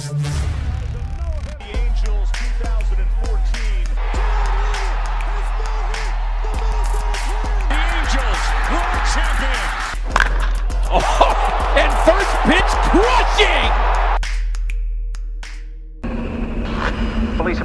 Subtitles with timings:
[0.00, 0.39] The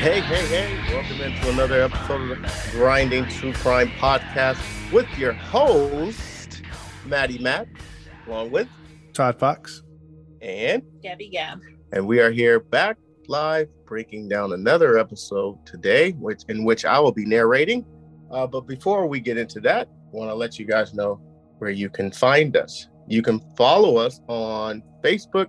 [0.00, 4.58] Hey, hey, hey, welcome into another episode of the Grinding True Crime Podcast
[4.90, 6.62] with your host,
[7.04, 7.68] Maddie Matt,
[8.26, 8.66] along with,
[9.12, 9.82] Todd Fox.
[10.40, 11.60] and, Gabby Gab.
[11.92, 12.96] and we are here back
[13.28, 17.84] live breaking down another episode today, which in which I will be narrating.
[18.30, 21.20] Uh, but before we get into that, I want to let you guys know
[21.58, 22.88] where you can find us.
[23.06, 25.48] You can follow us on Facebook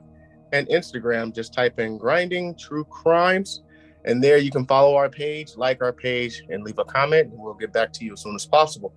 [0.52, 1.34] and Instagram.
[1.34, 3.64] Just type in Grinding True Crimes.
[4.06, 7.40] And there you can follow our page, like our page, and leave a comment, and
[7.40, 8.94] we'll get back to you as soon as possible.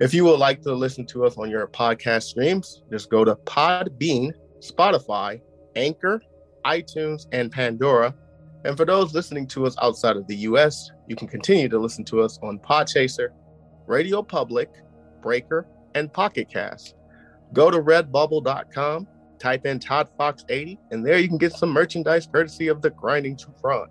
[0.00, 3.36] If you would like to listen to us on your podcast streams, just go to
[3.36, 5.40] Podbean, Spotify,
[5.76, 6.20] Anchor,
[6.64, 8.14] iTunes, and Pandora.
[8.64, 12.04] And for those listening to us outside of the US, you can continue to listen
[12.06, 13.28] to us on Podchaser,
[13.86, 14.70] Radio Public,
[15.22, 16.94] Breaker, and Pocket Cast.
[17.52, 19.06] Go to redbubble.com,
[19.38, 22.90] type in Todd Fox 80, and there you can get some merchandise courtesy of the
[22.90, 23.90] Grinding True Crimes.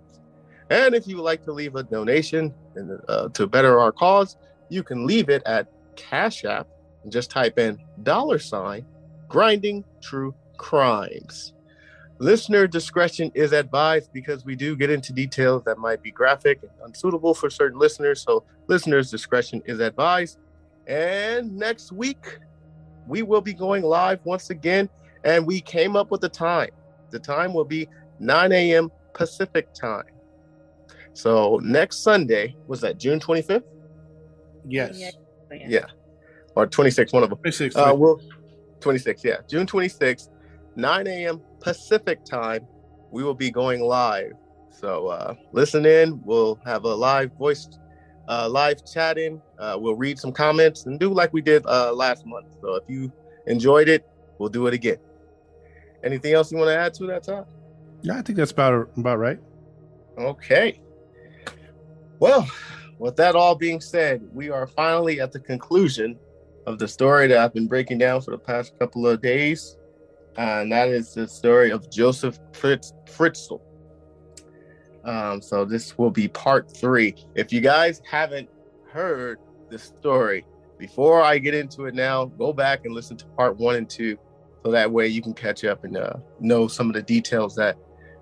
[0.74, 2.52] And if you would like to leave a donation
[3.08, 4.36] uh, to better our cause,
[4.68, 6.66] you can leave it at Cash App
[7.04, 8.84] and just type in dollar sign
[9.28, 11.52] grinding true crimes.
[12.18, 16.72] Listener discretion is advised because we do get into details that might be graphic and
[16.84, 18.20] unsuitable for certain listeners.
[18.22, 20.38] So, listeners' discretion is advised.
[20.88, 22.40] And next week,
[23.06, 24.88] we will be going live once again.
[25.22, 26.70] And we came up with the time.
[27.10, 27.88] The time will be
[28.18, 28.90] 9 a.m.
[29.12, 30.04] Pacific time.
[31.14, 33.62] So, next Sunday, was that June 25th?
[34.66, 34.98] Yes.
[35.50, 35.68] Yeah.
[35.68, 35.86] Yeah.
[36.56, 37.38] Or 26th, one of them.
[37.38, 37.76] 26.
[37.76, 38.20] Uh, we'll
[38.80, 40.28] 26, yeah, June 26th,
[40.76, 41.42] 9 a.m.
[41.60, 42.68] Pacific time.
[43.10, 44.32] We will be going live.
[44.70, 46.20] So uh, listen in.
[46.24, 47.66] We'll have a live voice,
[48.28, 49.40] uh, live chatting.
[49.58, 52.46] Uh, we'll read some comments and do like we did uh, last month.
[52.60, 53.12] So if you
[53.46, 54.04] enjoyed it,
[54.38, 54.98] we'll do it again.
[56.04, 57.46] Anything else you want to add to that, Todd?
[58.02, 59.38] yeah, I think that's about about right.
[60.18, 60.78] Okay.
[62.24, 62.48] Well,
[62.98, 66.18] with that all being said, we are finally at the conclusion
[66.66, 69.76] of the story that I've been breaking down for the past couple of days.
[70.38, 73.60] And that is the story of Joseph Fritz Fritzl.
[75.04, 77.14] Um, so this will be part three.
[77.34, 78.48] If you guys haven't
[78.90, 80.46] heard the story,
[80.78, 84.16] before I get into it now, go back and listen to part one and two.
[84.64, 87.76] So that way you can catch up and uh, know some of the details that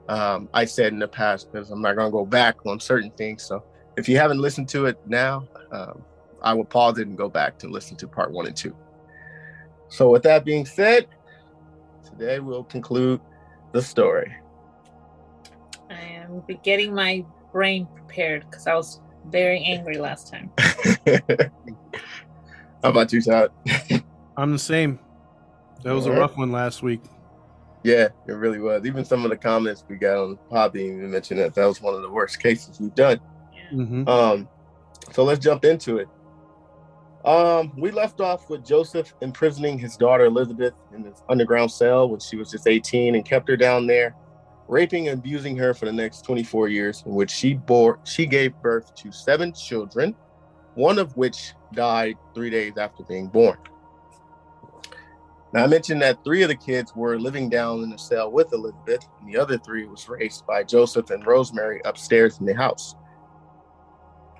[0.08, 3.12] um, I said in the past because I'm not going to go back on certain
[3.12, 3.44] things.
[3.44, 3.62] So
[3.96, 6.02] if you haven't listened to it now, um,
[6.42, 8.74] I will pause it and go back to listen to part one and two.
[9.88, 11.06] So with that being said,
[12.04, 13.20] today we'll conclude
[13.72, 14.34] the story.
[15.90, 20.50] I am getting my brain prepared because I was very angry last time.
[22.82, 23.52] How about you, Todd?
[24.36, 24.98] I'm the same.
[25.84, 27.02] That was a rough one last week.
[27.82, 28.86] Yeah, it really was.
[28.86, 31.94] Even some of the comments we got on Poppy even mentioned that that was one
[31.94, 33.20] of the worst cases we've done.
[33.72, 34.48] Hmm Um,
[35.12, 36.08] so let's jump into it.
[37.24, 42.18] Um, we left off with Joseph imprisoning his daughter Elizabeth in this underground cell when
[42.18, 44.16] she was just 18 and kept her down there,
[44.66, 48.52] raping and abusing her for the next 24 years, in which she bore she gave
[48.60, 50.16] birth to seven children,
[50.74, 53.56] one of which died three days after being born.
[55.52, 58.52] Now I mentioned that three of the kids were living down in the cell with
[58.52, 62.96] Elizabeth, and the other three was raised by Joseph and Rosemary upstairs in the house.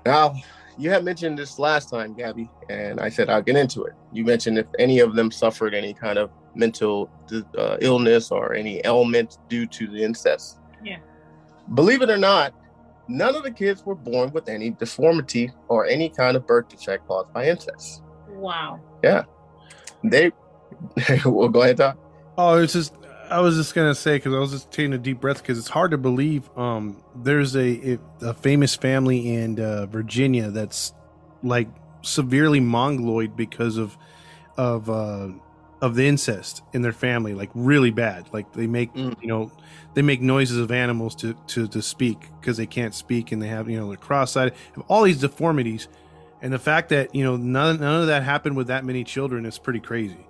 [0.05, 0.35] Now,
[0.77, 3.93] you had mentioned this last time, Gabby, and I said I'll get into it.
[4.11, 7.09] You mentioned if any of them suffered any kind of mental
[7.57, 10.59] uh, illness or any ailment due to the incest.
[10.83, 10.97] Yeah.
[11.73, 12.53] Believe it or not,
[13.07, 17.07] none of the kids were born with any deformity or any kind of birth defect
[17.07, 18.03] caused by incest.
[18.27, 18.79] Wow.
[19.03, 19.23] Yeah.
[20.03, 20.31] They,
[21.25, 21.97] well, go ahead, Doc.
[22.37, 22.95] Oh, it's just
[23.33, 25.67] I was just gonna say because I was just taking a deep breath because it's
[25.69, 26.49] hard to believe.
[26.57, 30.93] Um, there's a a famous family in uh, Virginia that's
[31.41, 31.67] like
[32.03, 33.97] severely mongoloid because of
[34.55, 35.29] of uh,
[35.81, 38.29] of the incest in their family, like really bad.
[38.31, 39.15] Like they make Mm.
[39.21, 39.51] you know
[39.95, 43.47] they make noises of animals to to to speak because they can't speak and they
[43.47, 45.87] have you know they're cross-eyed, have all these deformities,
[46.41, 49.45] and the fact that you know none none of that happened with that many children
[49.45, 50.27] is pretty crazy.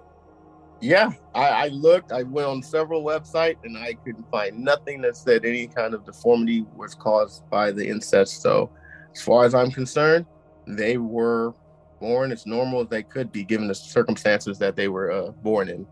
[0.84, 2.12] Yeah, I, I looked.
[2.12, 6.04] I went on several websites, and I couldn't find nothing that said any kind of
[6.04, 8.42] deformity was caused by the incest.
[8.42, 8.70] So,
[9.16, 10.26] as far as I'm concerned,
[10.68, 11.54] they were
[12.02, 15.70] born as normal as they could be, given the circumstances that they were uh, born
[15.70, 15.88] in.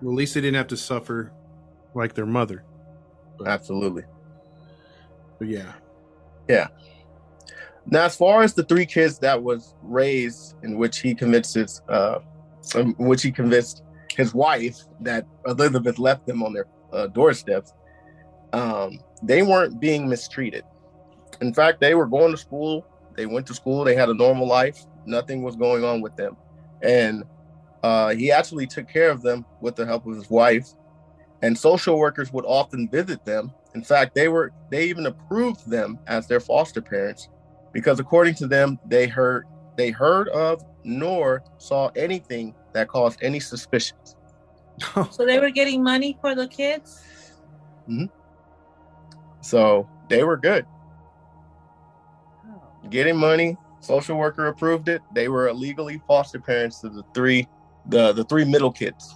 [0.00, 1.32] Well, at least they didn't have to suffer
[1.94, 2.64] like their mother.
[3.46, 4.02] Absolutely.
[5.38, 5.72] But yeah,
[7.86, 11.80] Now, as far as the three kids that was raised in which he convinced his,
[11.88, 12.18] uh,
[12.74, 13.84] in which he convinced
[14.16, 17.72] his wife that Elizabeth left them on their uh, doorsteps,
[18.52, 20.64] um, they weren't being mistreated.
[21.40, 22.86] In fact, they were going to school.
[23.16, 23.84] They went to school.
[23.84, 24.84] They had a normal life.
[25.06, 26.36] Nothing was going on with them,
[26.82, 27.24] and
[27.82, 30.68] uh, he actually took care of them with the help of his wife.
[31.42, 33.52] And social workers would often visit them.
[33.74, 37.28] In fact, they were they even approved them as their foster parents
[37.72, 39.44] because according to them they heard
[39.76, 44.16] they heard of nor saw anything that caused any suspicions.
[45.10, 47.02] So they were getting money for the kids.
[47.86, 48.06] hmm
[49.42, 50.64] so they were good.
[52.90, 55.02] Getting money social worker approved it.
[55.12, 57.48] They were illegally foster parents to the three
[57.86, 59.14] the the three middle kids.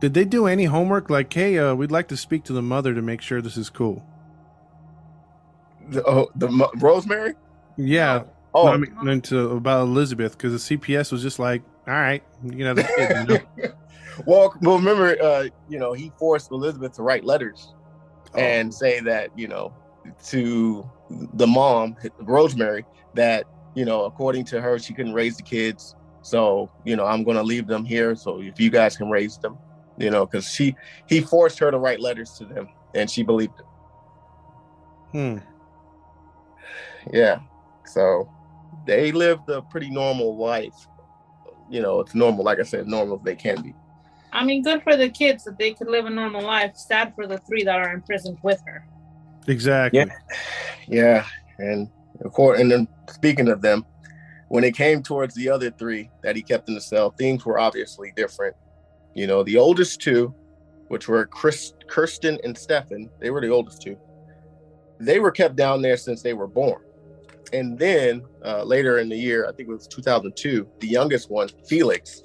[0.00, 1.10] Did they do any homework?
[1.10, 3.70] Like, hey, uh, we'd like to speak to the mother to make sure this is
[3.70, 4.04] cool.
[5.88, 7.34] the, oh, the mo- rosemary?
[7.76, 8.24] Yeah,
[8.54, 8.64] oh.
[8.64, 12.64] No, I mean into about Elizabeth because the CPS was just like, all right, you
[12.74, 13.28] the kid.
[13.28, 13.72] You know?
[14.26, 17.74] well well remember uh you know he forced elizabeth to write letters
[18.34, 18.38] Oh.
[18.40, 19.72] and say that you know
[20.28, 20.88] to
[21.34, 22.84] the mom rosemary
[23.14, 23.44] that
[23.74, 27.36] you know according to her she couldn't raise the kids so you know i'm going
[27.36, 29.58] to leave them here so if you guys can raise them
[29.98, 30.74] you know because she
[31.08, 33.66] he forced her to write letters to them and she believed it
[35.12, 35.38] Hmm.
[37.12, 37.38] yeah
[37.84, 38.28] so
[38.86, 40.74] they lived a pretty normal life
[41.70, 43.74] you know it's normal like i said normal as they can be
[44.36, 46.76] I mean, good for the kids that they could live a normal life.
[46.76, 48.86] Sad for the three that are imprisoned with her.
[49.46, 50.00] Exactly.
[50.00, 50.06] Yeah.
[50.88, 51.26] Yeah,
[51.58, 51.88] and
[52.24, 53.84] of course, and then speaking of them,
[54.48, 57.58] when it came towards the other three that he kept in the cell, things were
[57.58, 58.54] obviously different.
[59.14, 60.34] You know, the oldest two,
[60.88, 63.96] which were Chris, Kirsten and Stefan, they were the oldest two.
[65.00, 66.82] They were kept down there since they were born.
[67.52, 71.48] And then uh, later in the year, I think it was 2002, the youngest one,
[71.68, 72.22] Felix,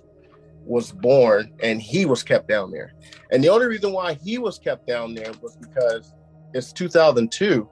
[0.66, 2.94] was born and he was kept down there.
[3.32, 6.14] And the only reason why he was kept down there was because
[6.54, 7.68] it's 2002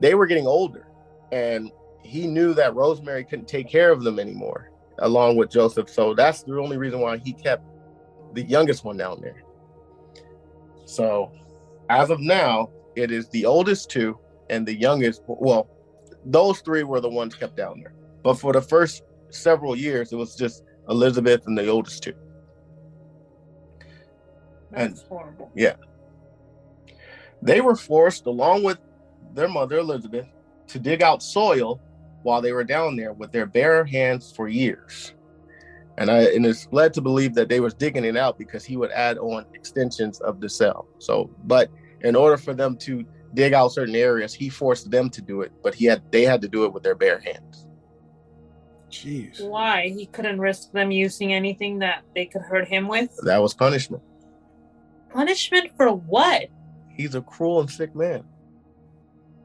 [0.00, 0.88] they were getting older
[1.32, 1.70] and
[2.02, 4.70] he knew that rosemary couldn't take care of them anymore
[5.00, 7.64] along with joseph so that's the only reason why he kept
[8.34, 9.42] the youngest one down there
[10.84, 11.32] so
[11.88, 14.18] as of now it is the oldest two
[14.50, 15.68] and the youngest well
[16.26, 20.16] those three were the ones kept down there but for the first several years it
[20.16, 22.14] was just elizabeth and the oldest two
[24.70, 25.50] That's horrible.
[27.42, 28.78] They were forced, along with
[29.34, 30.26] their mother Elizabeth,
[30.68, 31.80] to dig out soil
[32.22, 35.14] while they were down there with their bare hands for years.
[35.98, 38.76] And I and it's led to believe that they was digging it out because he
[38.76, 40.86] would add on extensions of the cell.
[40.98, 41.70] So, but
[42.02, 43.04] in order for them to
[43.34, 46.40] dig out certain areas, he forced them to do it, but he had they had
[46.42, 47.66] to do it with their bare hands.
[48.90, 49.46] Jeez.
[49.46, 49.88] Why?
[49.88, 53.10] He couldn't risk them using anything that they could hurt him with?
[53.24, 54.02] That was punishment.
[55.10, 56.46] Punishment for what?
[56.94, 58.24] He's a cruel and sick man.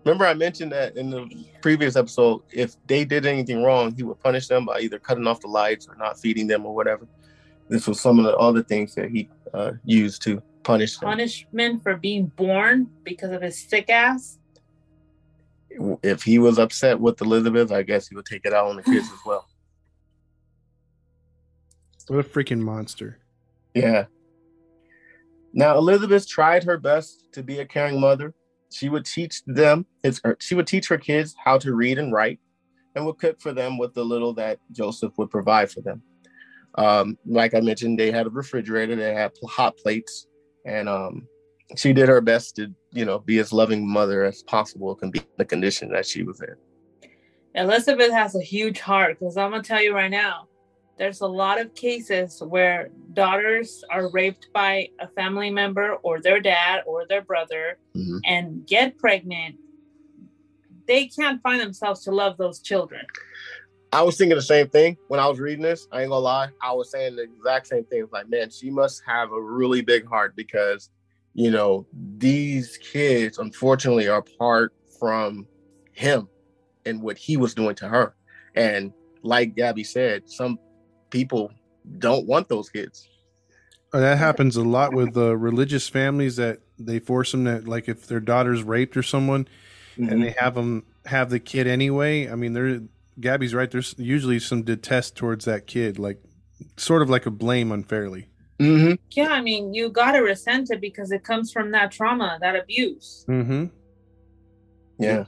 [0.03, 4.19] Remember, I mentioned that in the previous episode, if they did anything wrong, he would
[4.19, 7.07] punish them by either cutting off the lights or not feeding them or whatever.
[7.69, 11.09] This was some of the other things that he uh, used to punish them.
[11.09, 14.39] Punishment for being born because of his sick ass?
[16.03, 18.83] If he was upset with Elizabeth, I guess he would take it out on the
[18.83, 19.47] kids as well.
[22.07, 23.19] What a freaking monster.
[23.73, 24.05] Yeah.
[25.53, 28.33] Now Elizabeth tried her best to be a caring mother.
[28.69, 32.11] She would teach them, it's, er, she would teach her kids how to read and
[32.11, 32.39] write,
[32.95, 36.01] and would cook for them with the little that Joseph would provide for them.
[36.75, 40.27] Um, like I mentioned, they had a refrigerator, they had hot plates,
[40.65, 41.27] and um,
[41.75, 45.21] she did her best to, you know, be as loving mother as possible can be
[45.37, 46.55] the condition that she was in.
[47.55, 50.47] Elizabeth has a huge heart because I'm gonna tell you right now,
[50.97, 56.39] there's a lot of cases where daughters are raped by a family member or their
[56.39, 58.19] dad or their brother Mhm.
[58.25, 59.55] and get pregnant.
[60.87, 63.05] They can't find themselves to love those children.
[63.93, 65.87] I was thinking the same thing when I was reading this.
[65.91, 66.49] I ain't gonna lie.
[66.61, 68.07] I was saying the exact same thing.
[68.11, 70.89] Like, man, she must have a really big heart because,
[71.33, 71.85] you know,
[72.17, 75.45] these kids unfortunately are apart from
[75.91, 76.29] him
[76.85, 78.15] and what he was doing to her.
[78.55, 78.93] And
[79.23, 80.57] like Gabby said, some
[81.09, 81.51] people
[81.99, 83.09] don't want those kids.
[83.93, 87.89] Uh, That happens a lot with uh, religious families that they force them that, like,
[87.89, 89.47] if their daughter's raped or someone,
[89.97, 92.29] and they have them have the kid anyway.
[92.29, 92.81] I mean, there,
[93.21, 93.69] Gabby's right.
[93.71, 96.21] There's usually some detest towards that kid, like,
[96.77, 98.27] sort of like a blame unfairly.
[98.59, 102.55] hmm Yeah, I mean, you gotta resent it because it comes from that trauma, that
[102.55, 103.25] abuse.
[103.29, 103.65] Mm-hmm.
[104.99, 105.25] Yeah.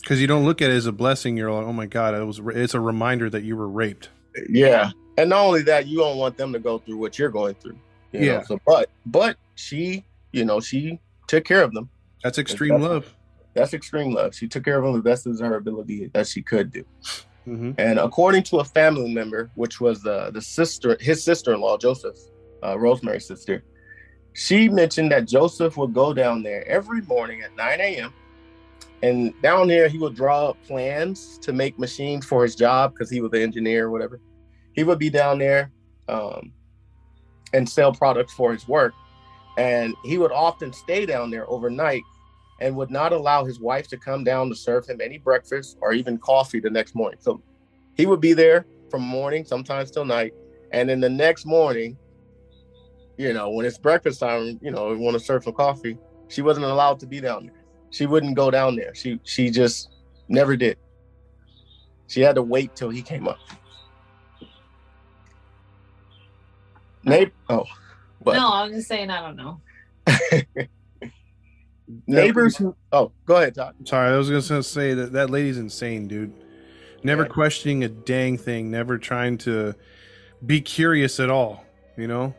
[0.00, 1.36] Because you don't look at it as a blessing.
[1.36, 2.40] You're like, oh my god, it was.
[2.54, 4.08] It's a reminder that you were raped.
[4.48, 4.90] Yeah.
[5.18, 7.78] And not only that, you don't want them to go through what you're going through.
[8.12, 8.26] you know?
[8.26, 8.42] Yeah.
[8.42, 10.98] So, but, but she, you know, she
[11.28, 11.88] took care of them.
[12.24, 13.14] That's extreme That's- love.
[13.54, 14.34] That's extreme love.
[14.34, 16.84] She took care of them the best of her ability that she could do.
[17.46, 17.72] Mm-hmm.
[17.78, 22.16] And according to a family member, which was the the sister, his sister-in-law, Joseph,
[22.62, 23.64] uh, Rosemary's sister,
[24.32, 28.14] she mentioned that Joseph would go down there every morning at 9 a.m.
[29.02, 33.10] And down there, he would draw up plans to make machines for his job because
[33.10, 34.20] he was an engineer or whatever.
[34.74, 35.72] He would be down there
[36.08, 36.52] um,
[37.52, 38.94] and sell products for his work.
[39.58, 42.02] And he would often stay down there overnight
[42.62, 45.92] and would not allow his wife to come down to serve him any breakfast or
[45.92, 47.18] even coffee the next morning.
[47.20, 47.42] So
[47.96, 50.32] he would be there from morning, sometimes till night.
[50.70, 51.98] And then the next morning,
[53.16, 55.98] you know, when it's breakfast time, you know, we want to serve some coffee.
[56.28, 57.64] She wasn't allowed to be down there.
[57.90, 58.94] She wouldn't go down there.
[58.94, 59.90] She she just
[60.28, 60.78] never did.
[62.06, 63.38] She had to wait till he came up.
[67.02, 67.64] Neighbor, oh,
[68.22, 69.60] but No, I'm just saying, I don't know.
[72.06, 73.74] neighbors who, oh, go ahead, Todd.
[73.84, 76.32] Sorry, I was just gonna say that that lady's insane, dude.
[77.04, 77.28] Never Yeah.
[77.28, 79.74] questioning a dang thing, never trying to
[80.44, 81.64] be curious at all.
[81.96, 82.34] You know?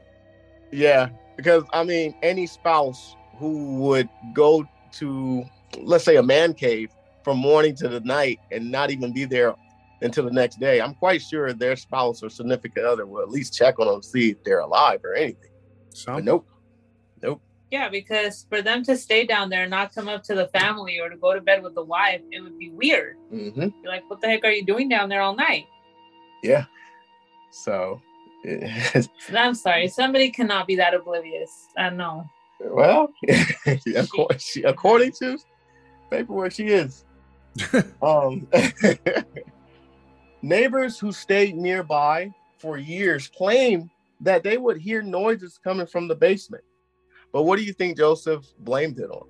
[0.72, 5.44] Yeah, because I mean, any spouse who would go to,
[5.82, 6.90] let's say, a man cave
[7.24, 9.56] from morning to the night and not even be there
[10.02, 13.54] until the next day, I'm quite sure their spouse or significant other will at least
[13.54, 15.50] check on them, see if they're alive or anything.
[15.90, 16.48] So But nope.
[17.74, 21.00] Yeah, because for them to stay down there and not come up to the family
[21.00, 23.18] or to go to bed with the wife, it would be weird.
[23.32, 25.66] hmm You're like, what the heck are you doing down there all night?
[26.44, 26.66] Yeah.
[27.50, 28.00] So,
[29.36, 31.50] I'm sorry, somebody cannot be that oblivious.
[31.76, 32.30] I know.
[32.60, 33.12] well,
[33.96, 35.40] according, she, according to
[36.12, 37.06] paperwork, she is.
[38.04, 38.48] um,
[40.44, 43.90] neighbors who stayed nearby for years claim
[44.22, 46.64] that they would hear noises coming from the basement.
[47.34, 49.28] But what do you think Joseph blamed it on?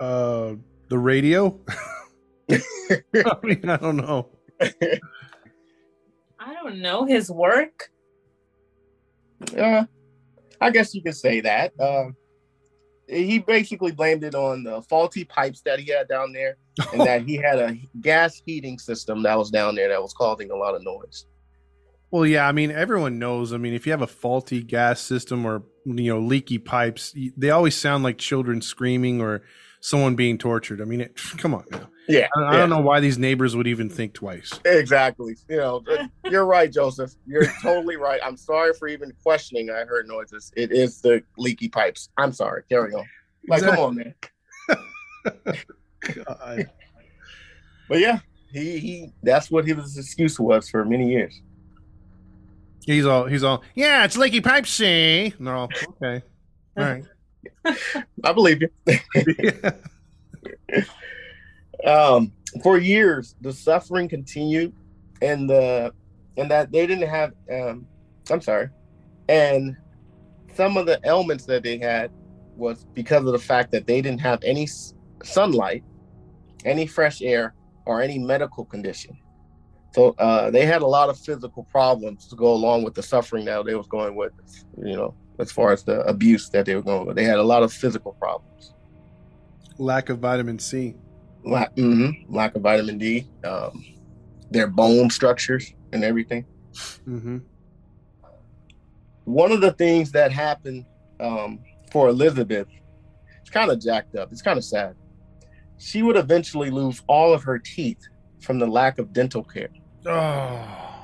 [0.00, 0.56] uh
[0.88, 1.58] the radio?
[2.50, 2.60] I
[3.42, 4.28] mean, I don't know.
[4.60, 7.90] I don't know his work.
[9.56, 9.84] Uh,
[10.60, 11.72] I guess you could say that.
[11.80, 12.16] Um,
[13.08, 16.56] he basically blamed it on the faulty pipes that he had down there,
[16.92, 20.50] and that he had a gas heating system that was down there that was causing
[20.50, 21.26] a lot of noise.
[22.10, 23.52] Well, yeah, I mean, everyone knows.
[23.52, 27.50] I mean, if you have a faulty gas system or you know leaky pipes they
[27.50, 29.42] always sound like children screaming or
[29.84, 30.80] someone being tortured.
[30.80, 31.88] I mean, it, come on now.
[32.08, 32.58] Yeah, I, I yeah.
[32.58, 34.58] don't know why these neighbors would even think twice.
[34.64, 35.36] Exactly.
[35.48, 37.12] You know, uh, you're right, Joseph.
[37.26, 38.20] You're totally right.
[38.24, 39.70] I'm sorry for even questioning.
[39.70, 40.52] I heard noises.
[40.56, 42.08] It is the leaky pipes.
[42.16, 42.62] I'm sorry.
[42.68, 43.04] Carry on.
[43.46, 44.14] Like, come on, man.
[46.26, 46.70] God.
[47.88, 48.20] But yeah,
[48.52, 49.12] he he.
[49.22, 51.40] That's what his excuse was for many years.
[52.86, 54.70] He's all he's all yeah, it's leaky pipes.
[54.70, 55.70] See, and they're all
[56.02, 56.22] okay.
[56.76, 57.04] All right.
[58.24, 58.68] I believe you.
[61.86, 62.32] um,
[62.64, 64.72] for years, the suffering continued,
[65.22, 65.92] and the
[66.36, 67.32] and that they didn't have.
[67.50, 67.86] Um,
[68.28, 68.70] I'm sorry,
[69.28, 69.76] and
[70.54, 72.10] some of the ailments that they had
[72.56, 74.68] was because of the fact that they didn't have any
[75.22, 75.84] sunlight,
[76.64, 77.54] any fresh air,
[77.86, 79.16] or any medical condition.
[79.94, 83.44] So uh, they had a lot of physical problems to go along with the suffering
[83.44, 84.32] that they was going with.
[84.76, 87.44] You know, as far as the abuse that they were going with, they had a
[87.44, 88.74] lot of physical problems
[89.78, 90.94] Lack of vitamin C.
[91.44, 93.84] lack, hmm lack of vitamin D, um,
[94.50, 96.44] their bone structures and everything.
[97.08, 97.38] Mm-hmm.
[99.24, 100.86] One of the things that happened
[101.20, 101.60] um,
[101.92, 102.68] for Elizabeth,
[103.40, 104.32] it's kind of jacked up.
[104.32, 104.96] It's kind of sad.
[105.78, 108.00] She would eventually lose all of her teeth
[108.40, 109.68] from the lack of dental care.
[110.06, 111.00] Oh,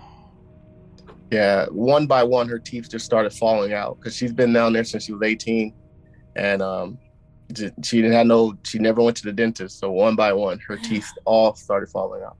[1.31, 4.85] Yeah, one by one, her teeth just started falling out because she's been down there
[4.85, 5.75] since she was 18,
[6.37, 6.99] and um,
[7.83, 8.55] she didn't have no.
[8.67, 12.23] She never went to the dentist, so one by one, her teeth all started falling
[12.23, 12.37] out.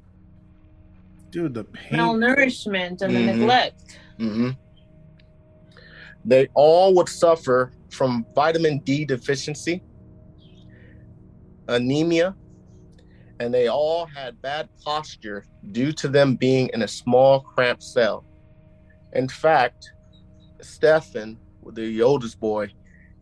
[1.33, 1.99] Dude, the pain.
[2.01, 3.25] Malnourishment and the Mhm.
[3.27, 3.83] neglect.
[4.19, 4.51] hmm
[6.25, 9.85] They all would suffer from vitamin D deficiency,
[11.69, 12.37] anemia,
[13.41, 18.25] and they all had bad posture due to them being in a small, cramped cell.
[19.15, 19.91] In fact,
[20.61, 21.39] Stefan,
[21.73, 22.69] the oldest boy,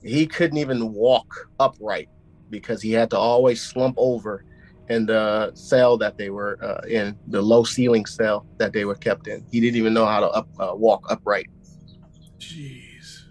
[0.02, 2.08] he couldn't even walk upright
[2.50, 4.44] because he had to always slump over
[4.88, 8.96] in the cell that they were uh, in, the low ceiling cell that they were
[8.96, 9.46] kept in.
[9.52, 11.46] He didn't even know how to up, uh, walk upright.
[12.40, 13.22] Jeez.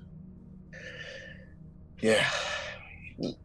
[1.99, 2.25] Yeah.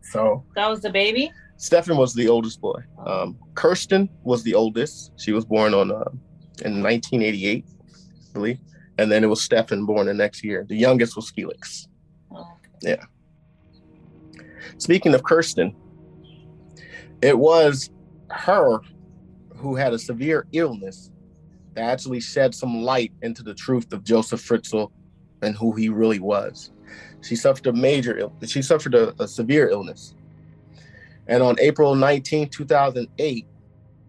[0.03, 1.33] So That was the baby.
[1.63, 2.83] Stefan was the oldest boy.
[3.07, 5.13] Um, Kirsten was the oldest.
[5.17, 6.11] She was born on uh,
[6.65, 8.59] in 1988, I believe.
[8.99, 10.67] And then it was Stefan born the next year.
[10.69, 11.87] The youngest was Felix.
[12.81, 13.05] Yeah.
[14.79, 15.73] Speaking of Kirsten,
[17.23, 17.91] it was
[18.33, 18.81] her
[19.55, 21.13] who had a severe illness
[21.75, 24.91] that actually shed some light into the truth of Joseph Fritzl
[25.43, 26.73] and who he really was.
[27.21, 30.17] She suffered a major she suffered a, a severe illness.
[31.29, 33.47] And on April 19, 2008,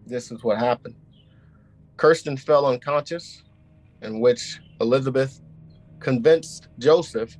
[0.06, 0.96] this is what happened.
[1.96, 3.42] Kirsten fell unconscious,
[4.02, 5.40] in which Elizabeth
[6.00, 7.36] convinced Joseph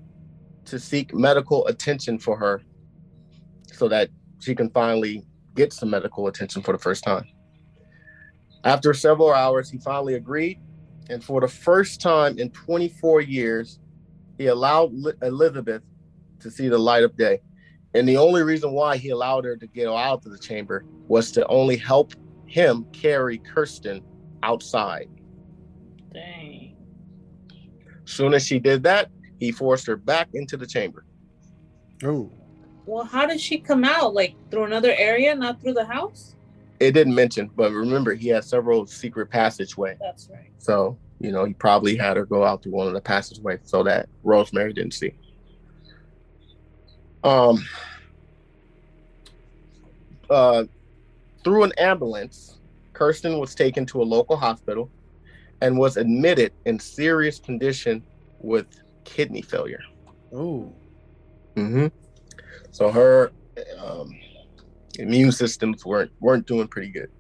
[0.65, 2.63] to seek medical attention for her
[3.73, 7.25] so that she can finally get some medical attention for the first time.
[8.65, 10.61] After several hours, he finally agreed.
[11.11, 13.79] And for the first time in 24 years,
[14.39, 15.83] he allowed Elizabeth
[16.41, 17.41] to see the light of day.
[17.95, 21.31] And the only reason why he allowed her to get out of the chamber was
[21.33, 22.13] to only help
[22.47, 24.03] him carry Kirsten
[24.43, 25.09] outside.
[26.13, 26.77] Dang.
[28.05, 31.05] Soon as she did that, he forced her back into the chamber.
[32.05, 32.31] Oh.
[32.87, 34.13] Well, how did she come out?
[34.13, 36.37] Like through another area, not through the house?
[36.81, 39.97] It didn't mention, but remember, he had several secret passageway.
[40.01, 40.51] That's right.
[40.59, 43.83] So, you know, he probably had her go out through one of the passageways so
[43.85, 45.15] that Rosemary didn't see.
[47.25, 47.65] Um,
[50.29, 50.65] uh,
[51.43, 52.59] through an ambulance,
[52.93, 54.91] Kirsten was taken to a local hospital
[55.61, 58.03] and was admitted in serious condition
[58.41, 58.67] with
[59.05, 59.81] kidney failure.
[60.33, 60.73] Oh.
[61.57, 61.87] Mm-hmm.
[62.71, 63.33] So her
[63.79, 64.15] um,
[64.99, 67.11] immune systems weren't weren't doing pretty good.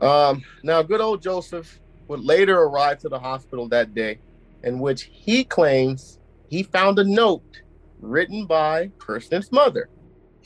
[0.00, 4.18] Um, now, good old Joseph would later arrive to the hospital that day,
[4.62, 7.62] in which he claims he found a note
[8.04, 9.88] written by Kirsten's mother,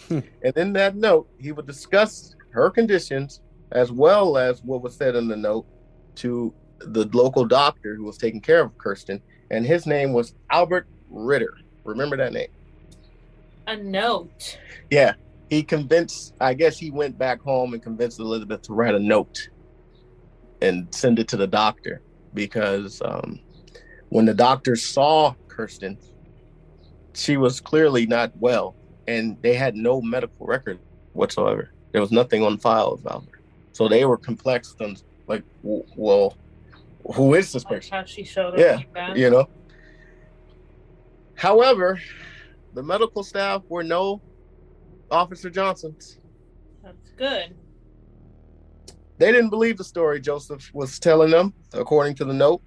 [0.09, 0.21] Hmm.
[0.43, 3.41] and in that note, he would discuss her conditions
[3.73, 5.67] as well as what was said in the note
[6.17, 10.87] to the local doctor who was taking care of Kirsten, and his name was Albert
[11.11, 11.55] Ritter.
[11.85, 12.49] Remember that name?
[13.67, 14.59] A note.
[14.91, 15.15] Yeah.
[15.51, 19.49] He convinced, I guess he went back home and convinced Elizabeth to write a note
[20.61, 22.03] and send it to the doctor
[22.35, 23.41] because um,
[24.11, 25.99] when the doctor saw Kirsten,
[27.19, 28.77] she was clearly not well
[29.07, 30.79] and they had no medical record
[31.13, 31.71] whatsoever.
[31.93, 33.41] There was nothing on file about her.
[33.73, 36.37] So they were complexed on, like, w- well,
[37.15, 37.97] who is this Like person?
[37.97, 38.59] how she showed up.
[38.61, 39.49] Yeah, like you know.
[41.35, 42.01] However,
[42.75, 44.21] the medical staff were no
[45.11, 46.19] Officer Johnsons.
[46.83, 47.57] That's good.
[49.19, 52.63] They didn't believe the story Joseph was telling them, according to the note,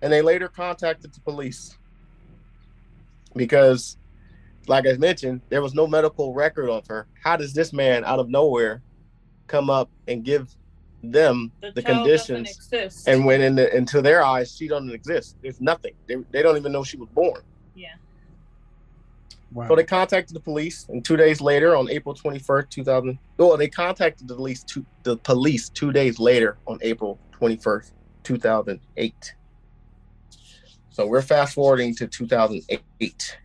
[0.00, 1.76] and they later contacted the police
[3.36, 3.96] because,
[4.66, 7.06] like I mentioned, there was no medical record of her.
[7.22, 8.82] How does this man out of nowhere
[9.46, 10.54] come up and give
[11.02, 12.70] them The, the, conditions?
[13.06, 15.36] And when in the, into their eyes, she doesn't exist.
[15.42, 15.94] There's nothing.
[16.06, 17.42] They, they don't even know she was born.
[17.74, 17.94] yeah.
[19.52, 19.68] Wow.
[19.68, 23.68] So they contacted the police, and two days later, on April 21st, 2000, well, they
[23.68, 27.92] contacted the police two, the police two days later on April 21st,
[28.24, 29.34] 2008.
[30.92, 33.38] So we're fast forwarding to 2008.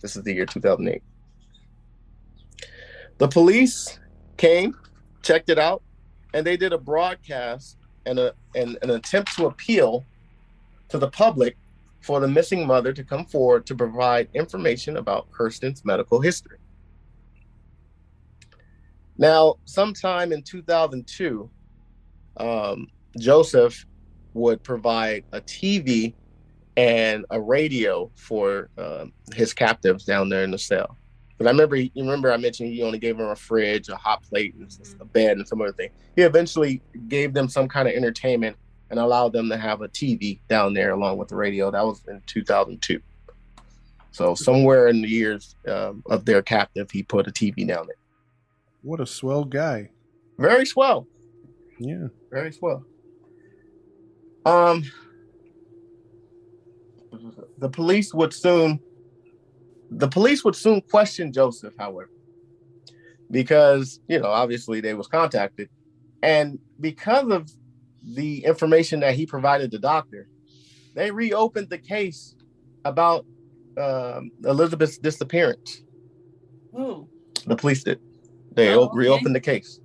[0.00, 1.02] This is the year 2008.
[3.18, 4.00] The police
[4.38, 4.74] came,
[5.22, 5.82] checked it out,
[6.32, 10.02] and they did a broadcast and a and an attempt to appeal
[10.88, 11.58] to the public
[12.00, 16.58] for the missing mother to come forward to provide information about Kirsten's medical history.
[19.18, 21.50] Now, sometime in 2002,
[22.38, 22.88] um,
[23.18, 23.84] Joseph
[24.32, 26.14] would provide a TV
[26.76, 30.96] and a radio for um his captives down there in the cell.
[31.38, 34.22] But I remember, you remember I mentioned he only gave them a fridge, a hot
[34.22, 35.90] plate, and a bed, and some other thing.
[36.14, 38.56] He eventually gave them some kind of entertainment
[38.90, 41.70] and allowed them to have a TV down there along with the radio.
[41.70, 43.00] That was in 2002.
[44.12, 47.96] So somewhere in the years um, of their captive, he put a TV down there.
[48.82, 49.90] What a swell guy.
[50.38, 51.08] Very swell.
[51.80, 52.06] Yeah.
[52.30, 52.84] Very swell.
[54.46, 54.84] Um,
[57.64, 58.78] the police would soon,
[59.90, 62.10] the police would soon question Joseph, however,
[63.30, 65.70] because you know obviously they was contacted,
[66.22, 67.50] and because of
[68.02, 70.28] the information that he provided the doctor,
[70.94, 72.36] they reopened the case
[72.84, 73.24] about
[73.78, 75.84] um, Elizabeth's disappearance.
[76.78, 77.08] Ooh.
[77.46, 77.98] The police did.
[78.52, 78.98] They Oh, okay.
[78.98, 79.80] reopened the case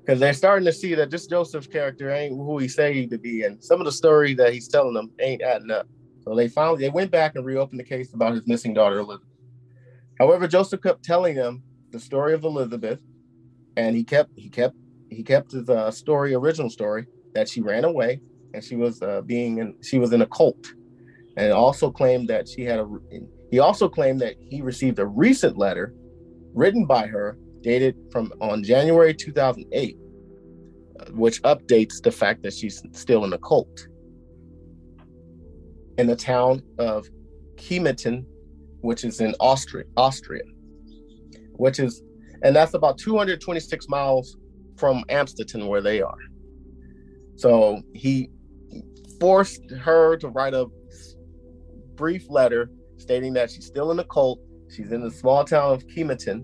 [0.00, 3.18] because they're starting to see that this Joseph character ain't who he say he to
[3.18, 5.86] be, and some of the story that he's telling them ain't adding up.
[6.24, 9.28] So they finally they went back and reopened the case about his missing daughter Elizabeth.
[10.18, 13.00] However, Joseph kept telling them the story of Elizabeth,
[13.76, 14.76] and he kept he kept
[15.10, 18.20] he kept his uh, story original story that she ran away
[18.54, 20.66] and she was uh, being in she was in a cult,
[21.36, 22.86] and also claimed that she had a
[23.50, 25.94] he also claimed that he received a recent letter
[26.54, 29.96] written by her dated from on January 2008,
[31.00, 33.88] uh, which updates the fact that she's still in a cult.
[36.02, 37.06] In the town of
[37.54, 38.24] Kemeten,
[38.80, 40.42] which is in Austria, Austria,
[41.52, 42.02] which is,
[42.42, 44.36] and that's about 226 miles
[44.76, 46.18] from Amsterdam, where they are.
[47.36, 48.30] So he
[49.20, 50.66] forced her to write a
[51.94, 54.40] brief letter stating that she's still in the cult.
[54.74, 56.42] She's in the small town of Kemeten,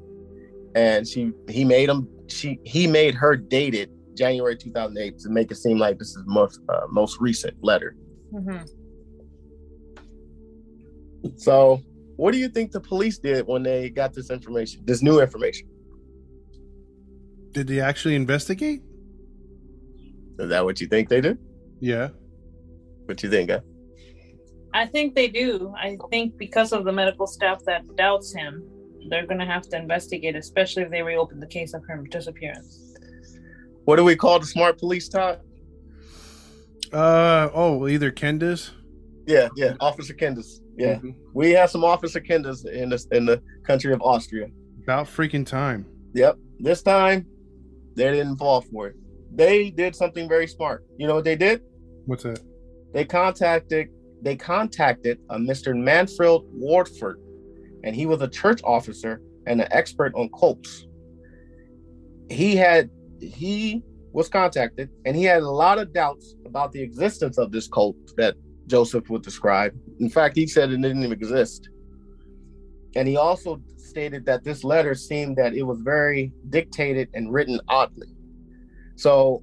[0.77, 5.51] and she he made him she he made her date it January 2008 to make
[5.51, 7.97] it seem like this is most uh, most recent letter.
[8.33, 8.69] Mhm.
[11.37, 11.83] So,
[12.17, 15.69] what do you think the police did when they got this information, this new information?
[17.53, 18.83] Did they actually investigate?
[20.39, 21.39] Is that what you think they did?
[21.81, 22.09] Yeah.
[23.07, 23.51] What you think?
[23.51, 23.61] Huh?
[24.75, 25.75] I think they do.
[25.77, 28.63] I think because of the medical staff that doubts him,
[29.09, 32.95] they're going to have to investigate, especially if they reopen the case of her disappearance.
[33.85, 35.41] What do we call the smart police, Todd?
[36.93, 38.71] Uh oh, either Kendis.
[39.27, 40.61] Yeah, yeah, Officer Kendis.
[40.79, 41.15] Yeah, Mhm.
[41.35, 44.47] we have some Officer Kendis in the in the country of Austria.
[44.85, 45.85] About freaking time.
[46.15, 46.37] Yep.
[46.61, 47.27] This time,
[47.97, 48.97] they didn't fall for it.
[49.35, 50.85] They did something very smart.
[50.97, 51.63] You know what they did?
[52.07, 52.41] What's that?
[52.95, 53.89] They contacted
[54.21, 55.77] they contacted a Mr.
[55.77, 57.17] Manfred Wohlfahrt,
[57.85, 60.87] and he was a church officer and an expert on cults.
[62.31, 67.37] He had he was contacted, and he had a lot of doubts about the existence
[67.39, 68.35] of this cult that
[68.69, 69.75] Joseph would describe.
[69.99, 71.69] In fact, he said it didn't even exist.
[72.95, 77.61] And he also stated that this letter seemed that it was very dictated and written
[77.69, 78.09] oddly.
[78.97, 79.43] So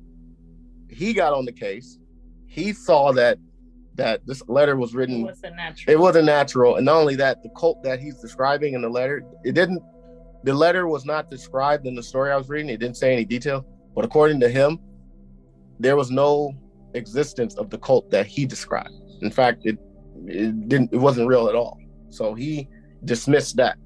[0.89, 1.97] he got on the case.
[2.47, 3.37] He saw that
[3.95, 5.21] that this letter was written.
[5.21, 5.93] It wasn't natural.
[5.93, 9.23] it wasn't natural and not only that the cult that he's describing in the letter
[9.45, 9.81] it didn't
[10.43, 13.23] the letter was not described in the story i was reading it didn't say any
[13.23, 14.77] detail but according to him
[15.79, 16.51] there was no
[16.93, 19.77] existence of the cult that he described in fact it
[20.25, 22.67] it didn't it wasn't real at all so he
[23.03, 23.77] dismissed that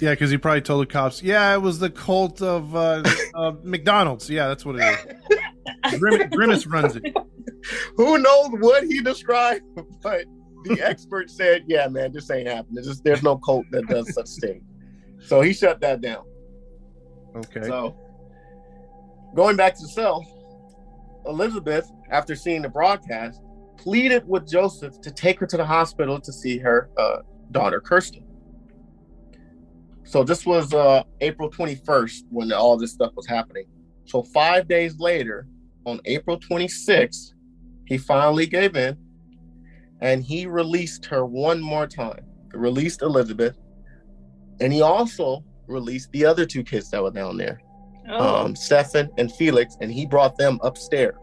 [0.00, 3.02] Yeah, because he probably told the cops, "Yeah, it was the cult of uh,
[3.34, 4.30] uh, McDonald's.
[4.30, 5.98] Yeah, that's what it is.
[5.98, 7.14] Grimace, Grimace runs it.
[7.96, 9.62] who knows what he described
[10.02, 10.24] but
[10.64, 14.30] the expert said yeah man this ain't happening just, there's no cult that does such
[14.40, 14.62] thing
[15.20, 16.24] so he shut that down
[17.36, 17.62] Okay.
[17.62, 17.96] So,
[19.34, 20.24] going back to self,
[21.26, 23.40] Elizabeth, after seeing the broadcast,
[23.76, 27.18] pleaded with Joseph to take her to the hospital to see her uh,
[27.50, 28.24] daughter, Kirsten.
[30.04, 33.66] So, this was uh, April 21st when all this stuff was happening.
[34.04, 35.46] So, five days later,
[35.86, 37.32] on April 26th,
[37.86, 38.96] he finally gave in
[40.00, 42.24] and he released her one more time.
[42.52, 43.56] He released Elizabeth.
[44.60, 47.60] And he also released the other two kids that were down there,
[48.10, 51.16] oh, um, Stefan and Felix, and he brought them upstairs.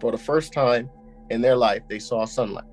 [0.00, 0.90] For the first time
[1.30, 2.64] in their life, they saw sunlight.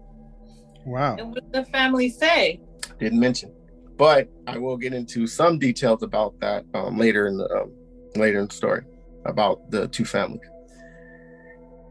[0.85, 1.15] wow.
[1.17, 2.59] and what did the family say?
[2.99, 3.53] Didn't mention,
[3.97, 7.71] but I will get into some details about that um, later in the um,
[8.15, 8.83] later in the story
[9.25, 10.41] about the two families.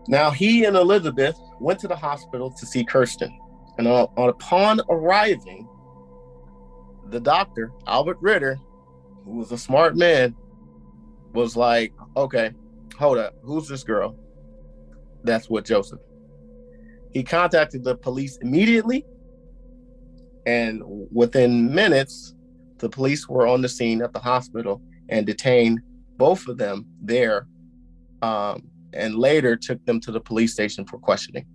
[0.08, 3.36] Now he and Elizabeth went to the hospital to see Kirsten,
[3.78, 5.68] and uh, upon arriving,
[7.10, 8.58] the doctor Albert Ritter,
[9.24, 10.34] who was a smart man,
[11.32, 12.50] was like, "Okay,
[12.98, 14.16] hold up, who's this girl?"
[15.24, 16.00] That's what Joseph.
[17.12, 19.04] He contacted the police immediately,
[20.46, 22.34] and within minutes,
[22.78, 25.80] the police were on the scene at the hospital and detained
[26.16, 27.46] both of them there
[28.22, 31.46] um, and later took them to the police station for questioning.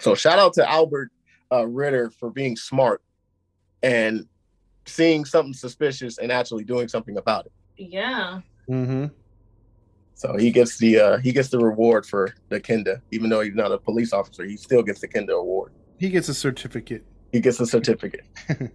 [0.00, 1.10] So shout out to Albert
[1.52, 3.02] uh, Ritter for being smart
[3.82, 4.26] and
[4.86, 7.52] seeing something suspicious and actually doing something about it.
[7.76, 8.40] Yeah.
[8.68, 9.06] Mm-hmm.
[10.20, 13.54] So he gets the uh, he gets the reward for the Kenda, even though he's
[13.54, 14.44] not a police officer.
[14.44, 15.72] He still gets the Kenda award.
[15.98, 17.06] He gets a certificate.
[17.32, 18.26] He gets a certificate.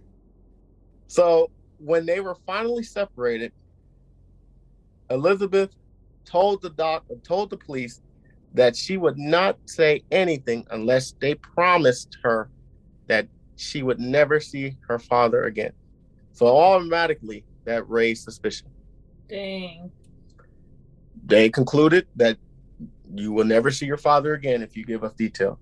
[1.06, 3.52] so when they were finally separated,
[5.08, 5.70] Elizabeth
[6.24, 8.00] told the doc told the police
[8.54, 12.50] that she would not say anything unless they promised her
[13.06, 15.74] that she would never see her father again.
[16.32, 18.66] So automatically that raised suspicion.
[19.28, 19.92] Dang.
[21.26, 22.38] They concluded that
[23.14, 25.58] you will never see your father again if you give us detail.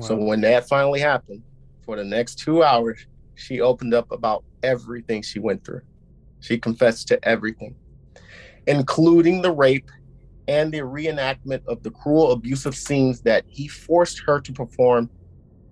[0.00, 1.42] So when that finally happened,
[1.84, 5.82] for the next two hours, she opened up about everything she went through.
[6.40, 7.74] She confessed to everything,
[8.66, 9.90] including the rape
[10.48, 15.10] and the reenactment of the cruel, abusive scenes that he forced her to perform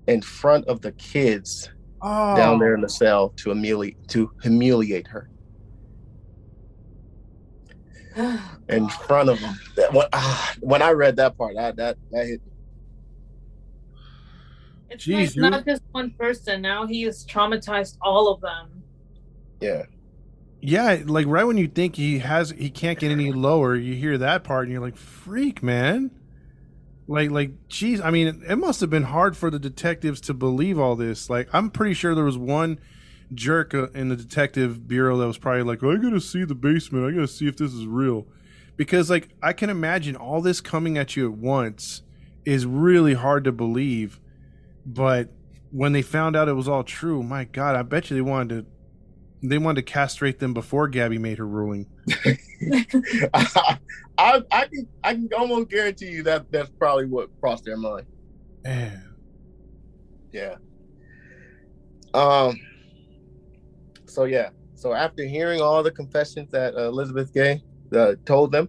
[0.07, 2.89] in front of the kids oh, down there in the oh.
[2.89, 5.29] cell to humiliate to humiliate her
[8.69, 9.55] in front of them.
[9.77, 12.41] That, when, ah, when I read that part, I, that that hit.
[12.45, 12.53] me.
[14.91, 16.61] It's Jeez, like not just one person.
[16.61, 18.83] Now he has traumatized all of them.
[19.61, 19.85] Yeah,
[20.61, 24.19] Yeah, like right when you think he has he can't get any lower, you hear
[24.19, 26.11] that part and you're like, "Freak, man!"
[27.09, 30.79] Like, like, geez, I mean, it must have been hard for the detectives to believe
[30.79, 31.29] all this.
[31.29, 32.79] Like, I'm pretty sure there was one
[33.35, 37.07] jerk uh, in the detective bureau that was probably like, "I gotta see the basement.
[37.07, 38.27] I gotta see if this is real,"
[38.77, 42.03] because like I can imagine all this coming at you at once
[42.45, 44.21] is really hard to believe.
[44.85, 45.31] But
[45.71, 48.67] when they found out it was all true, my God, I bet you they wanted
[48.67, 48.73] to
[49.49, 51.87] they wanted to castrate them before Gabby made her ruling.
[52.25, 52.39] I,
[54.19, 58.07] I I can I can almost guarantee you that that's probably what crossed their mind.
[58.65, 59.15] Man.
[60.33, 60.57] Yeah.
[62.15, 62.61] Um.
[64.13, 64.51] So yeah.
[64.75, 67.63] So after hearing all the confessions that uh, Elizabeth Gay
[67.97, 68.69] uh, told them,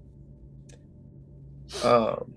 [1.83, 2.33] um,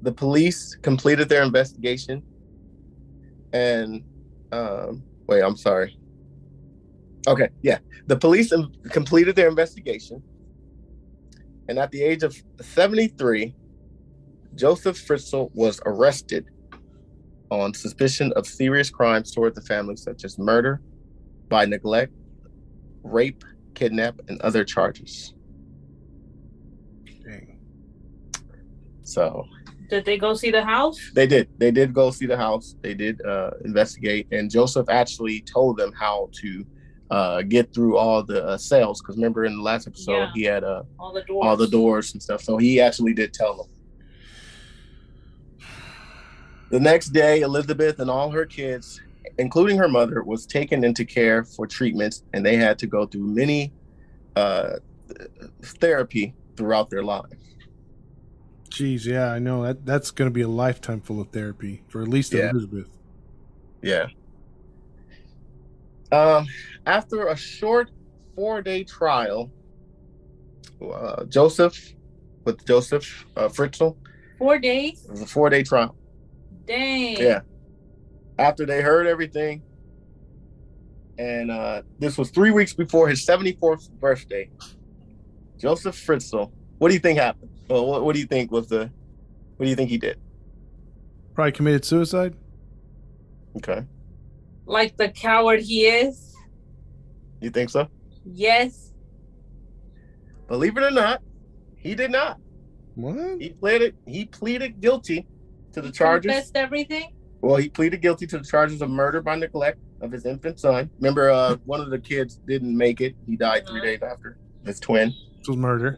[0.00, 2.22] the police completed their investigation.
[3.52, 4.02] And
[4.50, 5.96] um, wait, I'm sorry.
[7.28, 8.52] Okay, yeah, the police
[8.90, 10.20] completed their investigation,
[11.68, 13.54] and at the age of 73,
[14.56, 16.46] Joseph Fritzl was arrested
[17.52, 20.80] on suspicion of serious crimes toward the family, such as murder
[21.48, 22.12] by neglect,
[23.02, 25.34] rape, kidnap, and other charges.
[27.24, 27.58] Dang.
[29.02, 29.44] So
[29.90, 30.98] Did they go see the house?
[31.14, 31.48] they did.
[31.58, 32.74] They did go see the house.
[32.82, 36.64] They did uh, investigate, and Joseph actually told them how to
[37.10, 39.00] uh, get through all the uh, cells.
[39.02, 40.30] Because remember, in the last episode, Yeah.
[40.34, 41.42] he had uh, All the doors.
[41.46, 42.40] all the doors and stuff.
[42.42, 43.66] So he actually did tell them.
[46.72, 48.98] The next day, Elizabeth and all her kids,
[49.36, 53.26] including her mother, was taken into care for treatments, and they had to go through
[53.26, 53.74] many
[54.36, 54.76] uh,
[55.62, 57.34] therapy throughout their lives.
[58.70, 62.00] Jeez, yeah, I know that that's going to be a lifetime full of therapy for
[62.00, 62.48] at least Yeah.
[62.48, 62.88] Elizabeth.
[63.82, 64.06] Yeah.
[66.10, 66.46] Um,
[66.86, 67.90] after a short
[68.34, 69.50] four-day trial,
[70.82, 71.92] uh, Joseph,
[72.46, 73.94] with Joseph uh, Fritzl,
[74.38, 75.04] Four days?
[75.04, 75.94] it was a four-day trial.
[76.66, 77.16] Dang.
[77.18, 77.40] Yeah.
[78.38, 79.62] After they heard everything,
[81.18, 84.50] and uh, this was three weeks before his 74th birthday,
[85.58, 86.50] Joseph Fritzl.
[86.78, 87.50] What do you think happened?
[87.68, 88.90] Well, what, what do you think was the?
[89.56, 90.18] What do you think he did?
[91.34, 92.34] Probably committed suicide.
[93.56, 93.84] Okay,
[94.64, 96.34] Like the coward he is?
[97.40, 97.86] you think so?
[98.24, 98.92] Yes.
[100.48, 101.20] Believe it or not,
[101.76, 102.38] he did not.
[102.94, 103.40] What?
[103.40, 103.94] He pleaded.
[104.06, 105.26] He pleaded guilty
[105.72, 106.30] to the charges.
[106.30, 107.12] Confessed everything?
[107.40, 110.90] Well, he pleaded guilty to the charges of murder by neglect of his infant son.
[111.00, 113.14] Remember, uh, one of the kids didn't make it.
[113.26, 113.86] He died three Uh-huh.
[113.90, 114.38] days after.
[114.64, 115.12] His twin.
[115.38, 115.96] This was murder.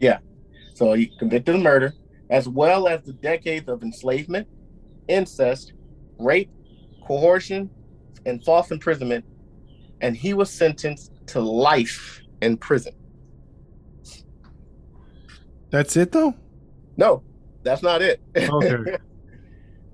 [0.00, 0.18] Yeah.
[0.74, 1.94] So he convicted of murder,
[2.30, 4.46] as well as the decades of enslavement,
[5.08, 5.72] incest,
[6.18, 6.50] rape,
[7.06, 7.70] coercion,
[8.26, 9.24] and false imprisonment.
[10.02, 12.92] And he was sentenced to life in prison.
[15.70, 16.34] That's it though.
[16.96, 17.22] No,
[17.62, 18.20] that's not it.
[18.36, 18.96] Okay.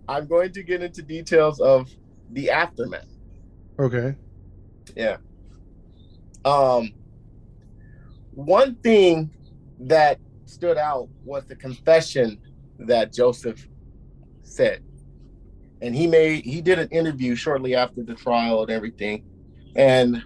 [0.08, 1.90] I'm going to get into details of
[2.30, 3.06] the aftermath.
[3.78, 4.14] Okay.
[4.96, 5.18] Yeah.
[6.44, 6.92] Um
[8.32, 9.30] one thing
[9.80, 12.38] that stood out was the confession
[12.78, 13.68] that Joseph
[14.42, 14.82] said.
[15.82, 19.24] And he made he did an interview shortly after the trial and everything.
[19.76, 20.22] And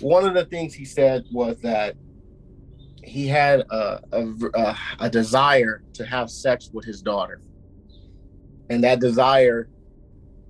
[0.00, 1.94] one of the things he said was that
[3.04, 7.40] he had a, a a a desire to have sex with his daughter,
[8.68, 9.68] and that desire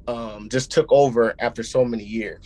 [0.07, 2.41] um, just took over after so many years.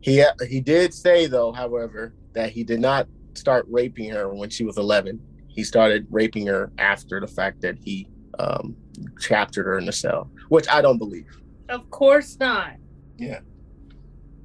[0.00, 4.64] He he did say though, however, that he did not start raping her when she
[4.64, 5.22] was 11.
[5.48, 8.76] He started raping her after the fact that he um,
[9.22, 11.28] captured her in the cell, which I don't believe.
[11.68, 12.72] Of course not.
[13.16, 13.40] Yeah.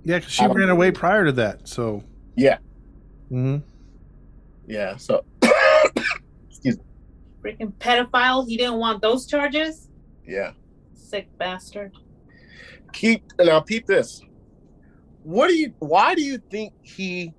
[0.05, 1.67] Yeah, 'cause she I don't ran away prior to that.
[1.67, 2.03] So,
[2.37, 2.59] Yeah,
[3.29, 3.57] hmm
[4.65, 4.95] yeah.
[4.97, 5.23] So
[6.49, 6.83] Excuse me.
[7.43, 8.47] Freaking pedophile.
[8.47, 9.88] He didn't want those charges.
[10.29, 10.51] Yeah.
[10.93, 11.93] Sick bastard.
[12.93, 14.21] keep now peep this
[15.23, 17.33] what do you why do you think he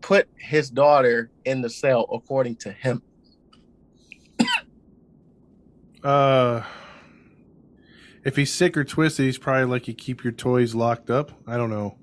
[0.00, 3.02] put his daughter in the cell according to him
[6.04, 6.62] uh,
[8.24, 11.30] if he's sick or twisted, he's probably like you keep your toys locked up.
[11.46, 11.98] I don't know.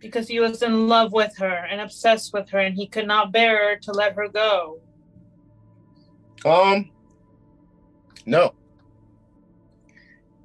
[0.00, 3.32] Because he was in love with her and obsessed with her, and he could not
[3.32, 4.80] bear to let her go.
[6.44, 6.90] um
[8.26, 8.54] no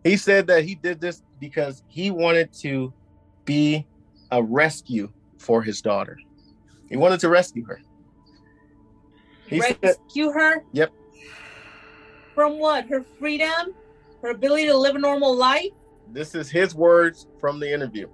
[0.04, 2.94] he said that he did this because he wanted to
[3.46, 3.86] be
[4.32, 6.18] a rescue for his daughter
[6.90, 7.80] he wanted to rescue her
[9.48, 10.63] he said Rescue her?
[10.74, 10.92] Yep.
[12.36, 12.88] From what?
[12.88, 13.74] Her freedom?
[14.22, 15.72] Her ability to live a normal life?
[16.12, 18.08] This is his words from the interview.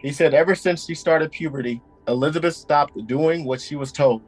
[0.00, 4.22] He said, ever since she started puberty, Elizabeth stopped doing what she was told.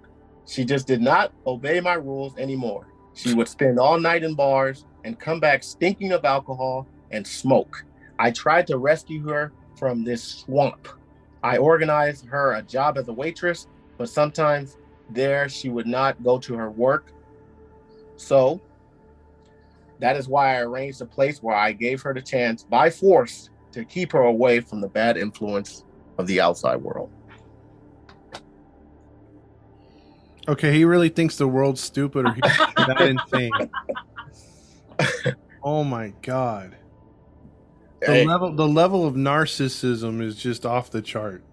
[0.46, 2.89] She just did not obey my rules anymore.
[3.20, 7.84] She would spend all night in bars and come back stinking of alcohol and smoke.
[8.18, 10.88] I tried to rescue her from this swamp.
[11.42, 13.66] I organized her a job as a waitress,
[13.98, 14.78] but sometimes
[15.10, 17.12] there she would not go to her work.
[18.16, 18.58] So
[19.98, 23.50] that is why I arranged a place where I gave her the chance by force
[23.72, 25.84] to keep her away from the bad influence
[26.16, 27.10] of the outside world.
[30.50, 32.42] Okay, he really thinks the world's stupid or he's
[32.76, 33.70] that insane.
[35.62, 36.74] Oh my god.
[38.00, 41.44] The Hey, level the level of narcissism is just off the chart.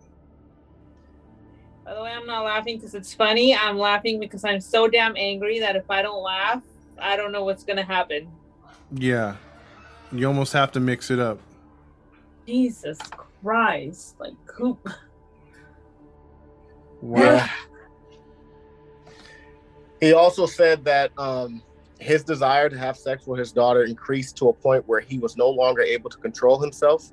[1.85, 3.55] By the way, I'm not laughing because it's funny.
[3.55, 6.63] I'm laughing because I'm so damn angry that if I don't laugh,
[6.97, 8.27] I don't know what's gonna happen.
[8.91, 9.35] Yeah.
[10.11, 11.39] You almost have to mix it up.
[12.47, 12.97] Jesus
[13.43, 14.15] Christ.
[14.19, 14.75] Like who
[17.01, 17.47] Wow.
[19.99, 21.61] he also said that um,
[21.99, 25.35] his desire to have sex with his daughter increased to a point where he was
[25.37, 27.11] no longer able to control himself.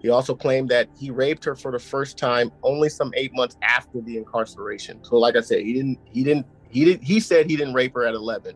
[0.00, 3.56] He also claimed that he raped her for the first time only some eight months
[3.62, 5.04] after the incarceration.
[5.04, 7.94] So, like I said, he didn't, he didn't, he did, he said he didn't rape
[7.94, 8.54] her at 11,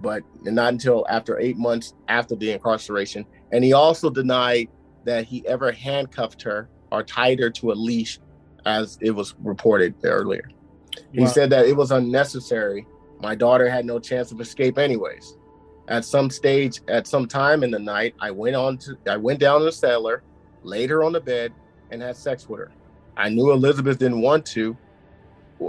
[0.00, 3.24] but not until after eight months after the incarceration.
[3.50, 4.68] And he also denied
[5.04, 8.20] that he ever handcuffed her or tied her to a leash,
[8.64, 10.48] as it was reported earlier.
[11.12, 12.86] He said that it was unnecessary.
[13.20, 15.36] My daughter had no chance of escape anyways.
[15.88, 19.40] At some stage, at some time in the night, I went on to I went
[19.40, 20.22] down to the cellar,
[20.62, 21.52] laid her on the bed,
[21.90, 22.70] and had sex with her.
[23.16, 24.76] I knew Elizabeth didn't want to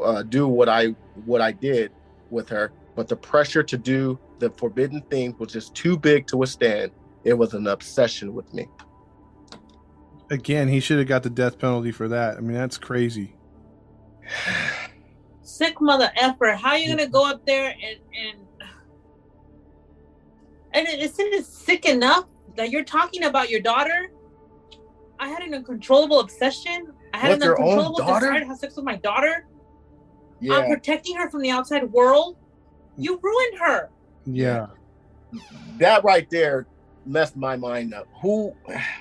[0.04, 0.88] uh, do what I
[1.26, 1.92] what I did
[2.30, 6.38] with her, but the pressure to do the forbidden thing was just too big to
[6.38, 6.92] withstand.
[7.24, 8.68] It was an obsession with me.
[10.32, 12.38] Again, he should have got the death penalty for that.
[12.38, 13.36] I mean, that's crazy.
[15.60, 16.52] Sick mother effer?
[16.54, 18.40] How are you gonna go up there and and
[20.74, 24.12] and it- isn't it sick enough that you're talking about your daughter?
[25.20, 26.94] I had an uncontrollable obsession.
[27.14, 28.28] I had With an uncontrollable daughter?
[28.28, 29.46] desire to have sex with my daughter.
[30.50, 32.38] I'm protecting her from the outside world.
[32.98, 33.90] You ruined her.
[34.26, 34.68] Yeah.
[35.78, 36.66] that right there
[37.06, 38.08] messed my mind up.
[38.22, 38.56] Who,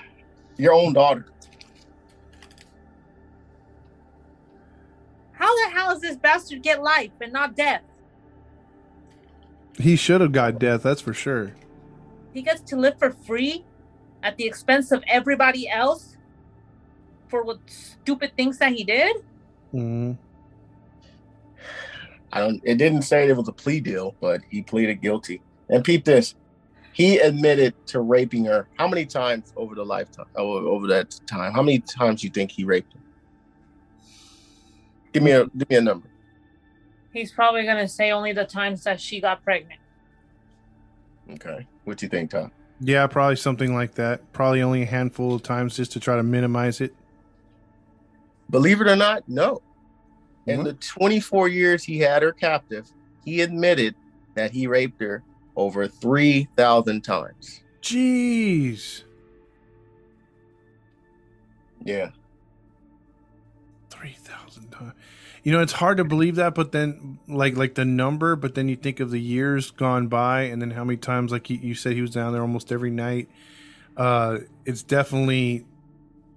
[0.57, 1.25] your own daughter?
[5.39, 7.81] How the hell does this bastard get life and not death?
[9.77, 11.53] He should have got death, that's for sure.
[12.33, 13.63] He gets to live for free
[14.21, 16.17] at the expense of everybody else
[17.29, 19.15] for what stupid things that he did.
[19.71, 20.11] hmm
[22.31, 22.61] I don't.
[22.63, 25.41] It didn't say it was a plea deal, but he pleaded guilty.
[25.69, 26.35] And peep this,
[26.93, 28.67] he admitted to raping her.
[28.77, 30.27] How many times over the lifetime?
[30.35, 32.99] Over, over that time, how many times do you think he raped her?
[35.13, 36.07] Give me a give me a number.
[37.13, 39.79] He's probably gonna say only the times that she got pregnant.
[41.31, 42.51] Okay, what do you think, Tom?
[42.79, 44.31] Yeah, probably something like that.
[44.33, 46.93] Probably only a handful of times just to try to minimize it.
[48.49, 49.61] Believe it or not, no.
[50.47, 50.63] In What?
[50.65, 52.89] the 24 years he had her captive,
[53.25, 53.95] he admitted
[54.33, 55.23] that he raped her
[55.55, 57.61] over 3,000 times.
[57.81, 59.03] Jeez.
[61.83, 62.09] Yeah.
[63.89, 64.38] Three thousand times.
[65.43, 68.67] You know, it's hard to believe that, but then like like the number, but then
[68.67, 71.75] you think of the years gone by, and then how many times, like you, you
[71.75, 73.29] said, he was down there almost every night.
[73.95, 75.65] Uh, it's definitely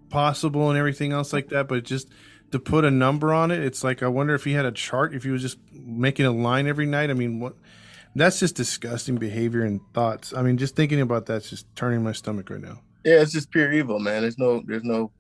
[0.09, 2.09] possible and everything else like that, but just
[2.53, 5.15] to put a number on it, it's like I wonder if he had a chart,
[5.15, 7.11] if he was just making a line every night.
[7.11, 7.57] I mean, what?
[8.15, 10.35] That's just disgusting behavior and thoughts.
[10.35, 12.81] I mean, just thinking about that's just turning my stomach right now.
[13.05, 14.23] Yeah, it's just pure evil, man.
[14.23, 15.11] There's no there's no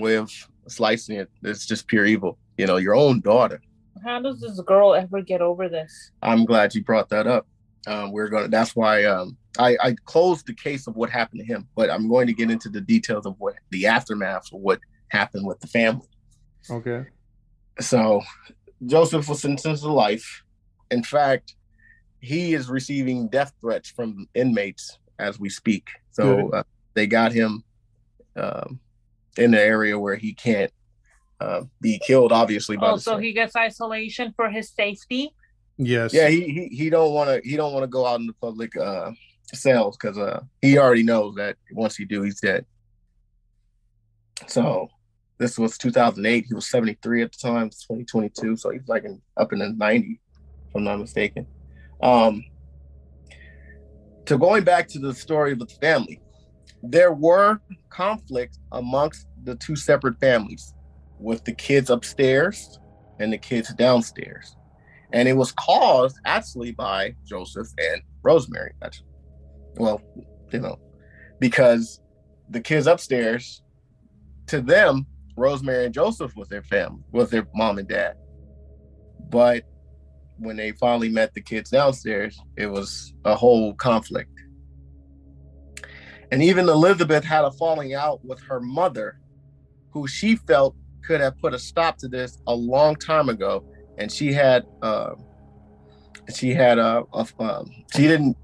[0.00, 0.30] way of
[0.66, 1.30] slicing it.
[1.42, 2.38] It's just pure evil.
[2.56, 3.60] You know, your own daughter.
[4.04, 6.12] How does this girl ever get over this?
[6.22, 7.46] I'm glad you brought that up.
[7.86, 8.48] Um, we're gonna.
[8.48, 12.08] That's why um, I, I closed the case of what happened to him, but I'm
[12.08, 15.66] going to get into the details of what the aftermath of what happened with the
[15.66, 16.08] family.
[16.70, 17.04] Okay.
[17.80, 18.22] So
[18.86, 20.42] Joseph was sentenced to life.
[20.90, 21.54] In fact,
[22.20, 25.88] he is receiving death threats from inmates as we speak.
[26.12, 26.62] So uh,
[26.94, 27.64] they got him
[28.36, 28.80] um,
[29.36, 30.72] in the area where he can't
[31.40, 32.76] uh, be killed, obviously.
[32.76, 35.34] By Oh, so he gets isolation for his safety.
[35.76, 36.14] Yes.
[36.14, 38.32] yeah, he he, he don't want to he don't want to go out in the
[38.34, 39.10] public uh,
[39.52, 42.64] cells because uh, he already knows that once he do, he's dead.
[44.46, 44.88] So
[45.38, 46.46] this was 2008.
[46.46, 47.70] He was 73 at the time.
[47.70, 50.20] 2022, so he's like in, up in the 90,
[50.68, 51.46] if I'm not mistaken.
[52.02, 52.44] Um,
[54.26, 56.20] to going back to the story of the family,
[56.82, 57.60] there were
[57.90, 60.74] conflicts amongst the two separate families,
[61.24, 62.78] with the kids upstairs
[63.18, 64.56] and the kids downstairs,
[65.12, 68.72] and it was caused actually by Joseph and Rosemary.
[69.76, 70.02] Well,
[70.52, 70.78] you know,
[71.40, 72.00] because
[72.50, 73.62] the kids upstairs,
[74.48, 75.06] to them,
[75.36, 78.14] Rosemary and Joseph was their family, was their mom and dad.
[79.30, 79.64] But
[80.36, 84.30] when they finally met the kids downstairs, it was a whole conflict.
[86.30, 89.18] And even Elizabeth had a falling out with her mother,
[89.90, 90.76] who she felt
[91.06, 93.64] could have put a stop to this a long time ago.
[93.98, 95.14] And she had, uh,
[96.34, 98.36] she had a, a um, she didn't.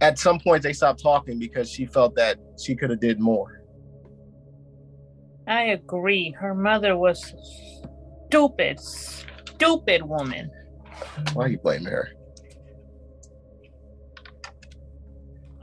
[0.00, 3.62] At some point, they stopped talking because she felt that she could have did more.
[5.46, 6.30] I agree.
[6.30, 7.34] Her mother was
[8.26, 10.50] stupid, stupid woman.
[11.32, 12.08] Why you blame her?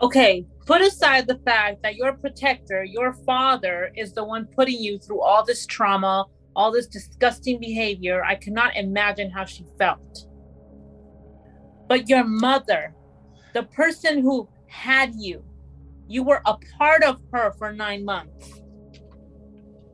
[0.02, 5.00] Okay, put aside the fact that your protector, your father, is the one putting you
[5.00, 8.24] through all this trauma, all this disgusting behavior.
[8.24, 10.28] I cannot imagine how she felt.
[11.88, 12.94] But your mother,
[13.54, 15.44] the person who had you,
[16.10, 18.62] you were a part of her for nine months,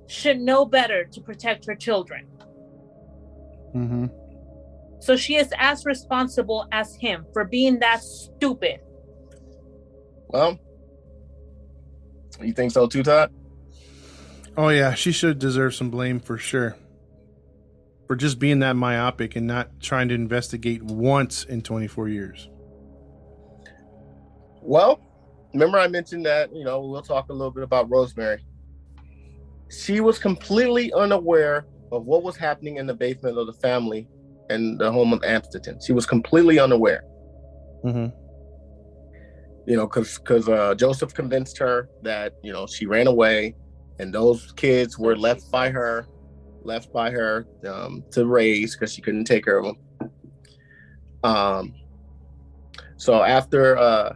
[0.07, 2.25] should know better to protect her children.
[3.75, 4.05] Mm-hmm.
[4.99, 8.79] So she is as responsible as him for being that stupid.
[10.33, 10.59] Well,
[12.41, 13.31] you think so too, Todd?
[14.57, 16.75] Oh yeah, she should deserve some blame for sure.
[18.07, 22.49] For just being that myopic and not trying to investigate once in 24 years.
[24.61, 24.99] Well,
[25.53, 28.43] remember I mentioned that, you know, we'll talk a little bit about Rosemary.
[29.69, 34.07] She was completely unaware of what was happening in the basement of the family
[34.49, 35.83] and the home of Amstetten.
[35.85, 37.03] She was completely unaware,
[37.83, 38.22] Mm-hmm.
[39.65, 43.55] You know, because because uh, Joseph convinced her that you know she ran away,
[43.99, 46.07] and those kids were left by her,
[46.63, 50.09] left by her um, to raise because she couldn't take care of them.
[51.23, 51.73] Um,
[52.97, 54.13] so after uh,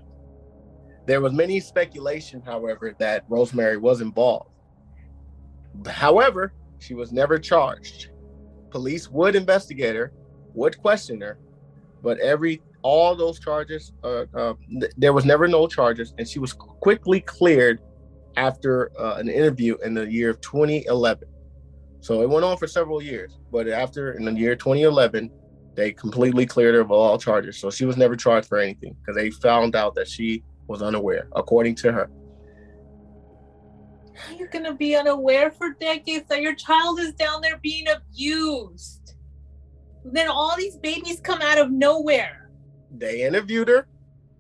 [1.05, 4.49] there was many speculation, however, that Rosemary was involved.
[5.87, 8.09] However, she was never charged.
[8.71, 10.11] Police would investigate her,
[10.53, 11.39] would question her,
[12.03, 16.39] but every all those charges, uh, uh, th- there was never no charges, and she
[16.39, 17.81] was quickly cleared
[18.38, 21.27] after uh, an interview in the year of 2011.
[21.99, 25.29] So it went on for several years, but after in the year 2011,
[25.75, 27.59] they completely cleared her of all charges.
[27.59, 31.27] So she was never charged for anything because they found out that she was unaware,
[31.35, 32.09] according to her.
[34.13, 37.88] How are you gonna be unaware for decades that your child is down there being
[37.89, 39.15] abused?
[40.05, 42.46] Then all these babies come out of nowhere.
[42.91, 43.88] They interviewed her,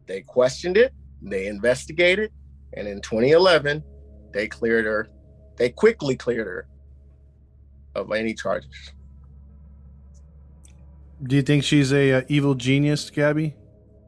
[0.05, 2.31] they questioned it, they investigated,
[2.73, 3.83] and in 2011,
[4.31, 5.07] they cleared her.
[5.55, 6.67] They quickly cleared her
[7.95, 8.93] of any charges.
[11.23, 13.55] Do you think she's a uh, evil genius, Gabby?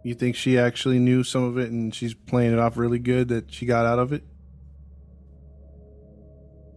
[0.03, 3.27] You think she actually knew some of it and she's playing it off really good
[3.29, 4.23] that she got out of it?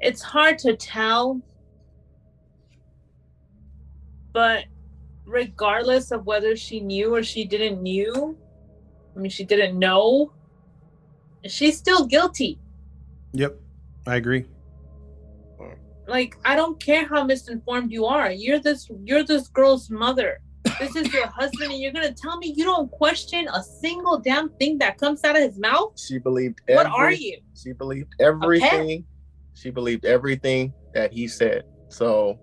[0.00, 1.40] It's hard to tell.
[4.32, 4.64] But
[5.32, 8.36] regardless of whether she knew or she didn't knew,
[9.16, 10.32] I mean she didn't know,
[11.46, 12.60] she's still guilty.
[13.32, 13.58] Yep,
[14.06, 14.44] I agree.
[16.06, 18.30] like I don't care how misinformed you are.
[18.30, 20.40] You're this you're this girl's mother.
[20.78, 24.50] This is your husband, and you're gonna tell me you don't question a single damn
[24.50, 25.98] thing that comes out of his mouth?
[25.98, 26.60] She believed.
[26.68, 27.38] What are you?
[27.54, 29.04] She believed everything.
[29.54, 31.64] She believed everything that he said.
[31.88, 32.38] So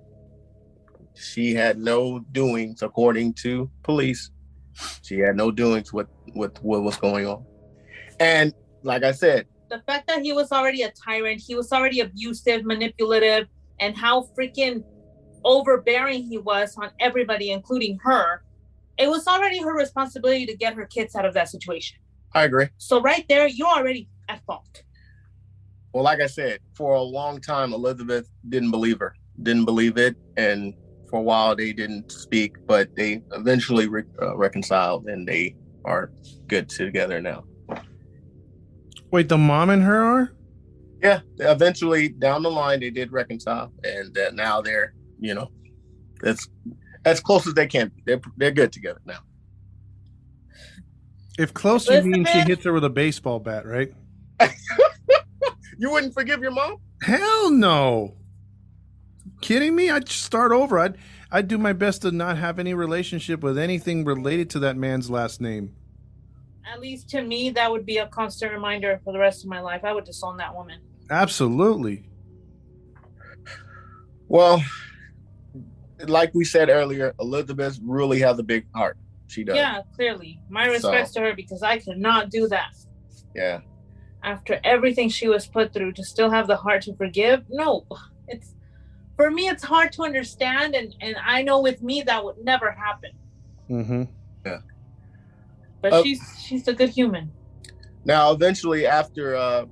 [1.15, 4.31] she had no doings, according to police.
[5.01, 7.45] She had no doings with with what was going on.
[8.19, 8.53] And
[8.83, 12.65] like I said, The fact that he was already a tyrant, he was already abusive,
[12.65, 13.47] manipulative,
[13.79, 14.83] and how freaking
[15.43, 18.43] overbearing he was on everybody, including her.
[18.97, 21.97] It was already her responsibility to get her kids out of that situation.
[22.33, 22.67] I agree.
[22.77, 24.83] So right there, you're already at fault.
[25.93, 30.15] Well, like I said, for a long time, Elizabeth didn't believe her, didn't believe it,
[30.37, 30.73] and
[31.09, 35.55] for a while they didn't speak, but they eventually re- uh, reconciled and they
[35.85, 36.11] are
[36.47, 37.43] good together now.
[39.11, 40.31] Wait, the mom and her are?
[41.01, 45.51] Yeah, eventually down the line they did reconcile, and uh, now they're you know,
[46.21, 46.47] that's
[47.05, 47.89] as close as they can.
[47.89, 48.03] be.
[48.05, 49.19] They're they're good together now.
[51.37, 53.93] If close, you mean she hits her with a baseball bat, right?
[55.81, 56.75] You wouldn't forgive your mom?
[57.01, 58.17] Hell no.
[59.41, 59.89] Kidding me?
[59.89, 60.79] I'd start over.
[60.79, 60.97] I'd
[61.31, 65.09] I'd do my best to not have any relationship with anything related to that man's
[65.09, 65.75] last name.
[66.71, 69.59] At least to me, that would be a constant reminder for the rest of my
[69.59, 69.83] life.
[69.83, 70.81] I would disown that woman.
[71.09, 72.03] Absolutely.
[74.27, 74.63] Well,
[76.07, 78.97] like we said earlier, Elizabeth really has a big heart.
[79.27, 79.55] She does.
[79.55, 80.39] Yeah, clearly.
[80.49, 82.73] My respects to her because I could not do that.
[83.35, 83.61] Yeah.
[84.23, 87.43] After everything she was put through to still have the heart to forgive.
[87.49, 87.85] No.
[88.27, 88.55] It's
[89.19, 92.71] for me it's hard to understand and, and I know with me that would never
[92.71, 93.11] happen.
[93.69, 94.03] Mm-hmm.
[94.45, 94.59] Yeah.
[95.81, 97.29] But Uh, she's she's a good human.
[98.05, 99.65] Now, eventually, after uh, uh,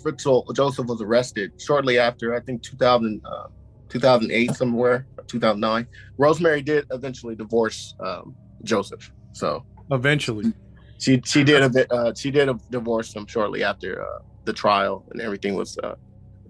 [0.00, 3.48] Fritzl Joseph was arrested, shortly after, I think 2000, uh,
[3.90, 5.86] 2008, somewhere, 2009,
[6.16, 9.12] Rosemary did eventually divorce um, Joseph.
[9.32, 10.54] So Eventually.
[10.98, 14.54] she she did a bit, uh, she did a divorce him shortly after uh, the
[14.54, 15.94] trial and everything was uh,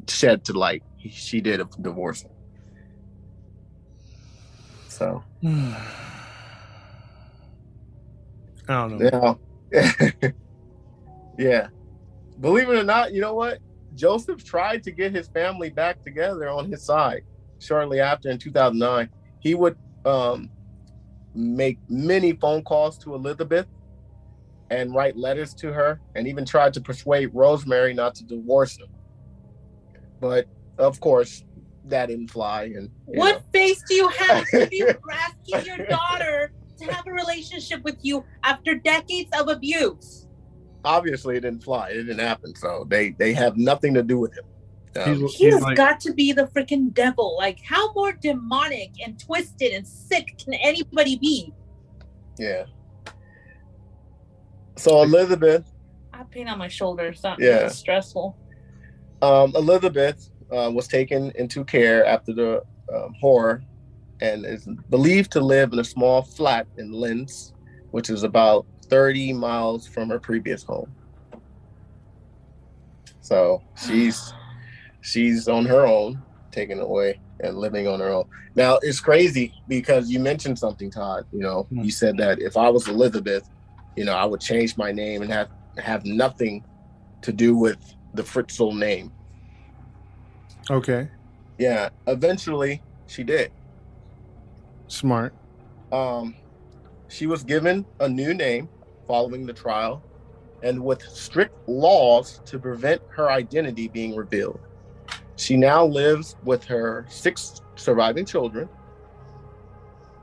[0.08, 0.84] shed to light.
[1.10, 2.30] She did a divorce him.
[4.94, 5.74] So I
[8.68, 9.40] don't know.
[9.72, 10.10] Yeah.
[11.38, 11.66] yeah.
[12.40, 13.58] Believe it or not, you know what?
[13.96, 17.22] Joseph tried to get his family back together on his side
[17.58, 19.08] shortly after in 2009.
[19.40, 20.48] He would um,
[21.34, 23.66] make many phone calls to Elizabeth
[24.70, 28.88] and write letters to her and even tried to persuade Rosemary not to divorce him.
[30.20, 30.46] But
[30.78, 31.44] of course,
[31.86, 32.64] that didn't fly.
[32.76, 33.42] And What know.
[33.52, 34.82] face do you have to be
[35.12, 40.20] asking your daughter to have a relationship with you after decades of abuse?
[40.86, 41.88] obviously it didn't fly.
[41.88, 42.54] It didn't happen.
[42.54, 44.44] So they they have nothing to do with him.
[45.02, 47.36] Um, He's- He has like- got to be the freaking devil.
[47.38, 51.54] Like, how more demonic and twisted and sick can anybody be?
[52.38, 52.64] Yeah.
[54.76, 55.64] So Elizabeth,
[56.12, 57.22] I have pain on my shoulders.
[57.22, 57.56] That Yeah.
[57.60, 58.36] really stressful.
[59.22, 62.62] um, Elizabeth uh, was taken into care after the
[62.94, 63.62] um, horror,
[64.20, 67.52] and is believed to live in a small flat in Linz,
[67.90, 70.94] which is about 30 miles from her previous home.
[73.20, 74.34] So she's
[75.00, 76.22] she's on her own,
[76.52, 78.24] taken away and living on her own.
[78.54, 81.24] Now it's crazy because you mentioned something, Todd.
[81.32, 83.48] You know, you said that if I was Elizabeth,
[83.96, 86.64] you know, I would change my name and have have nothing
[87.22, 87.78] to do with
[88.12, 89.10] the Fritzl name.
[90.70, 91.08] Okay.
[91.58, 93.52] Yeah, eventually she did.
[94.88, 95.34] Smart.
[95.92, 96.34] Um,
[97.08, 98.68] she was given a new name
[99.06, 100.02] following the trial,
[100.62, 104.60] and with strict laws to prevent her identity being revealed.
[105.36, 108.68] She now lives with her six surviving children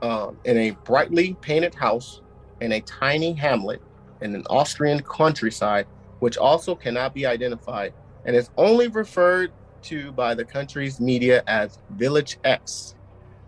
[0.00, 2.22] um, in a brightly painted house
[2.60, 3.80] in a tiny hamlet
[4.20, 5.86] in an Austrian countryside,
[6.20, 7.92] which also cannot be identified
[8.24, 9.52] and is only referred
[9.84, 12.94] to by the country's media as Village X.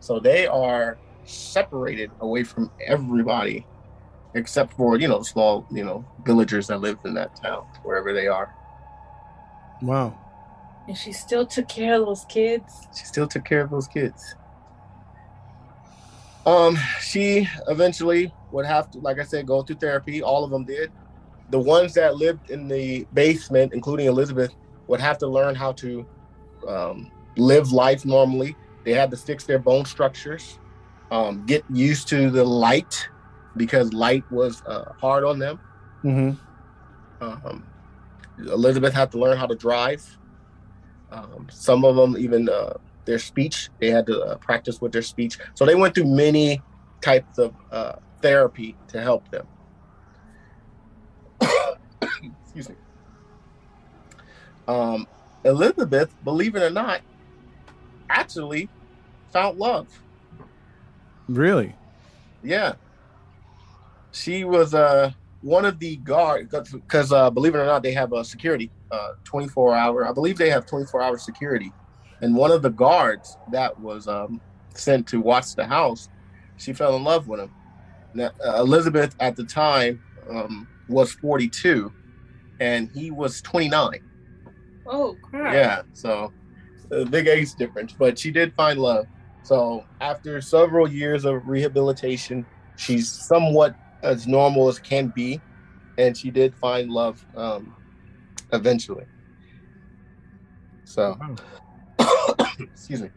[0.00, 3.66] So they are separated away from everybody
[4.34, 8.26] except for, you know, small, you know, villagers that live in that town, wherever they
[8.26, 8.54] are.
[9.80, 10.18] Wow.
[10.88, 12.88] And she still took care of those kids.
[12.96, 14.34] She still took care of those kids.
[16.44, 20.22] Um, she eventually would have to, like I said, go through therapy.
[20.22, 20.92] All of them did.
[21.50, 24.52] The ones that lived in the basement, including Elizabeth,
[24.86, 26.06] would have to learn how to
[26.68, 28.56] um, live life normally.
[28.84, 30.58] They had to fix their bone structures,
[31.10, 33.08] um, get used to the light
[33.56, 35.60] because light was uh, hard on them.
[36.02, 37.24] Mm-hmm.
[37.24, 37.64] Um,
[38.38, 40.18] Elizabeth had to learn how to drive.
[41.10, 43.70] Um, some of them even uh, their speech.
[43.80, 45.38] They had to uh, practice with their speech.
[45.54, 46.60] So they went through many
[47.00, 49.46] types of uh, therapy to help them.
[52.42, 52.76] Excuse me.
[54.66, 55.06] Um,
[55.44, 57.02] Elizabeth, believe it or not,
[58.08, 58.70] actually
[59.32, 59.88] found love.
[61.28, 61.76] Really?
[62.42, 62.74] Yeah.
[64.12, 68.12] She was uh one of the guard because uh believe it or not they have
[68.12, 71.74] a security uh 24 hour I believe they have 24 hour security
[72.20, 74.40] and one of the guards that was um
[74.74, 76.08] sent to watch the house
[76.56, 77.52] she fell in love with him.
[78.14, 81.92] Now, uh, Elizabeth at the time um was 42
[82.60, 84.00] and he was 29.
[84.86, 85.54] Oh crap!
[85.54, 86.32] Yeah, so
[86.90, 89.06] a big age difference, but she did find love.
[89.42, 95.40] So after several years of rehabilitation, she's somewhat as normal as can be,
[95.98, 97.74] and she did find love um,
[98.52, 99.04] eventually.
[100.84, 101.18] So,
[102.58, 103.10] excuse me.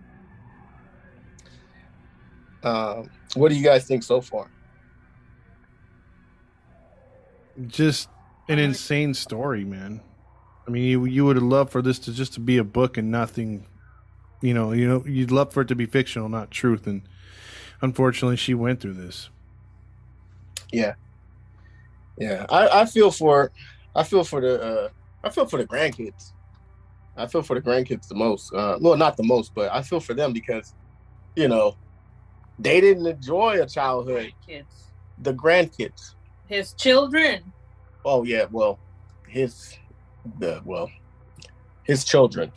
[2.64, 4.50] Um, what do you guys think so far?
[7.68, 8.10] Just
[8.50, 10.02] an insane story, man.
[10.68, 12.98] I mean, you you would have loved for this to just to be a book
[12.98, 13.66] and nothing,
[14.42, 14.74] you know.
[14.74, 16.88] You know, you'd love for it to be fictional, not truth.
[16.88, 17.04] And
[17.82, 19.30] unfortunately, she went through this.
[20.72, 20.96] Yeah,
[22.18, 22.46] yeah.
[22.50, 23.52] I, I feel for,
[23.96, 24.90] I feel for the, uh,
[25.24, 26.34] I feel for the grandkids.
[27.16, 28.54] I feel for the grandkids the most.
[28.54, 30.76] Uh, well, not the most, but I feel for them because,
[31.36, 31.76] you know,
[32.60, 34.34] they didn't enjoy a childhood.
[34.46, 36.16] Kids, The grandkids.
[36.48, 37.54] his children.
[38.06, 38.80] Oh yeah, well,
[39.28, 39.76] his
[40.40, 40.90] the well,
[41.84, 42.52] his children.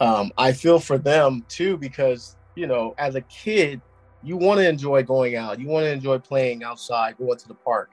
[0.00, 3.80] Um, I feel for them too because you know, as a kid,
[4.22, 7.54] you want to enjoy going out, you want to enjoy playing outside, going to the
[7.54, 7.90] park.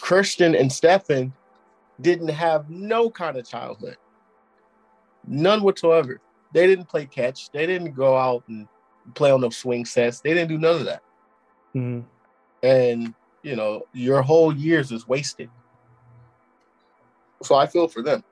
[0.00, 1.32] Christian and Stefan
[2.00, 3.96] didn't have no kind of childhood,
[5.26, 6.20] none whatsoever.
[6.52, 7.50] They didn't play catch.
[7.50, 8.68] They didn't go out and
[9.14, 10.20] play on the swing sets.
[10.20, 11.02] They didn't do none of that.
[11.76, 12.00] Mm-hmm.
[12.62, 15.50] and you know your whole years is wasted
[17.42, 18.22] so i feel for them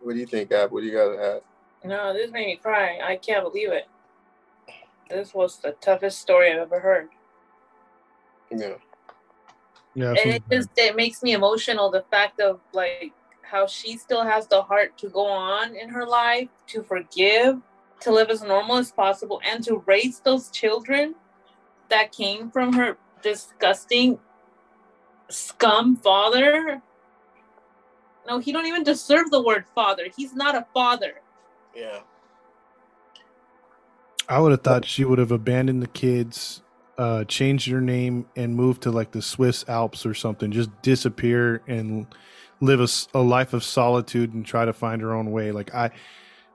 [0.00, 1.42] what do you think ab what do you got to add
[1.84, 2.98] No, this made me cry.
[3.02, 3.88] I can't believe it.
[5.08, 7.08] This was the toughest story I've ever heard.
[8.50, 8.74] yeah
[9.94, 13.12] Yeah, and it just it makes me emotional the fact of like
[13.42, 17.56] how she still has the heart to go on in her life to forgive
[18.00, 21.14] to live as normal as possible and to raise those children
[21.88, 24.18] that came from her disgusting
[25.30, 26.80] scum father
[28.26, 31.20] no he don't even deserve the word father he's not a father
[31.74, 32.00] yeah
[34.30, 36.62] I would have thought she would have abandoned the kids,
[36.96, 40.52] uh, changed her name, and moved to like the Swiss Alps or something.
[40.52, 42.06] Just disappear and
[42.60, 42.80] live
[43.12, 45.50] a life of solitude and try to find her own way.
[45.50, 45.90] Like I,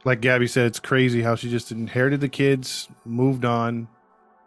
[0.05, 3.89] like Gabby said, it's crazy how she just inherited the kids, moved on,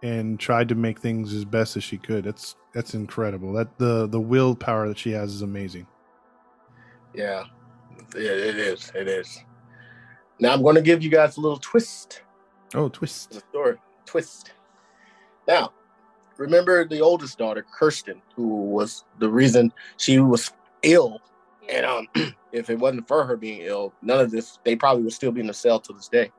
[0.02, 2.24] and tried to make things as best as she could.
[2.24, 3.52] That's that's incredible.
[3.52, 5.86] That the the willpower that she has is amazing.
[7.14, 7.44] yeah
[8.14, 9.38] it, it is it is
[10.38, 12.22] now i'm going to give you guys a little twist
[12.74, 13.30] Oh, twist.
[13.30, 14.52] the story twist
[15.48, 15.72] now
[16.36, 20.52] remember the oldest daughter kirsten who was the reason she was
[20.82, 21.20] ill
[21.68, 22.06] And um,
[22.52, 25.40] if it wasn't for her being ill, none of this, they probably would still be
[25.40, 26.30] in the cell to this day.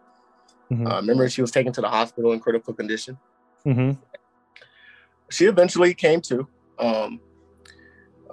[0.71, 0.87] Mhm.
[0.89, 3.17] Uh, remember, she was taken to the hospital in critical condition.
[3.63, 3.91] hmm
[5.31, 6.47] She eventually came to,
[6.79, 7.19] um,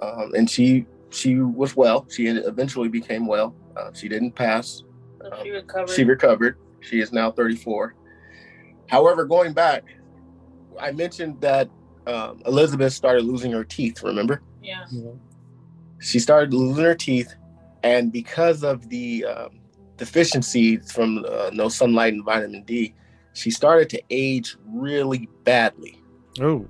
[0.01, 2.05] um, and she she was well.
[2.09, 3.55] She eventually became well.
[3.75, 4.83] Uh, she didn't pass.
[5.21, 5.89] So she recovered.
[5.89, 6.57] She recovered.
[6.81, 7.95] She is now 34.
[8.87, 9.83] However, going back,
[10.79, 11.69] I mentioned that
[12.05, 14.03] um, Elizabeth started losing her teeth.
[14.03, 14.41] Remember?
[14.91, 15.11] yeah.
[15.99, 17.33] she started losing her teeth,
[17.83, 19.59] and because of the um,
[19.97, 22.93] deficiencies from uh, no sunlight and vitamin D,
[23.33, 26.01] she started to age really badly.
[26.39, 26.67] Oh,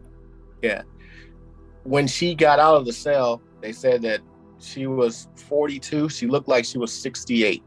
[1.84, 4.22] When she got out of the cell, they said that
[4.60, 6.10] she was 42.
[6.10, 7.64] She looked like she was 68.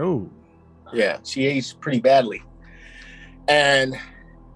[0.00, 0.30] oh,
[0.92, 2.42] Yeah, she aged pretty badly.
[3.48, 3.98] And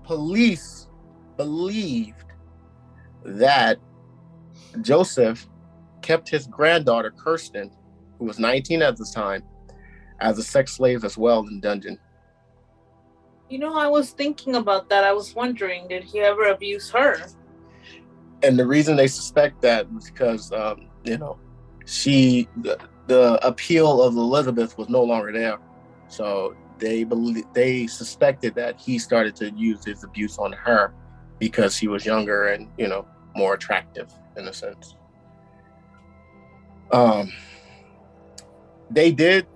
[0.05, 0.89] police
[1.37, 2.25] believed
[3.25, 3.79] that
[4.81, 5.47] Joseph
[6.01, 7.71] kept his granddaughter, Kirsten,
[8.19, 9.43] who was 19 at the time,
[10.21, 11.99] as a sex slave as well in dungeon.
[13.49, 15.05] You know, I was thinking about that.
[15.05, 17.19] I was wondering, did he ever abuse her?
[18.43, 21.39] And the reason they suspect that was because, um, you know,
[21.87, 25.59] she, the, the appeal of Elizabeth was no longer there.
[26.09, 30.93] So they believe, they suspected that he started to use his abuse on her
[31.39, 34.97] because she was younger and, you know, more attractive in a sense.
[36.93, 37.33] Um,
[38.91, 39.47] they did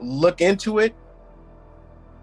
[0.00, 0.94] look into it.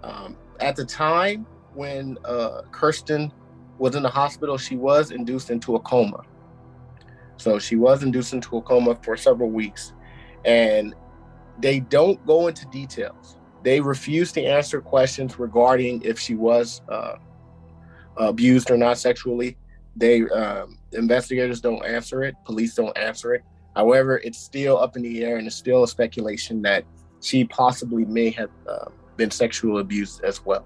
[0.04, 3.32] Um, at the time when uh, Kirsten
[3.78, 6.22] was in the hospital, she was induced into a coma.
[7.38, 9.94] So she was induced into a coma for several weeks,
[10.46, 10.96] and
[11.60, 13.38] they don't go into details.
[13.64, 17.16] They refuse to answer questions regarding if she was uh,
[18.18, 19.58] abused or not sexually.
[19.96, 22.36] They um, investigators don't answer it.
[22.46, 23.44] Police don't answer it.
[23.76, 26.84] However, it's still up in the air, and it's still a speculation that
[27.22, 30.66] she possibly may have uh, been sexually abused as well.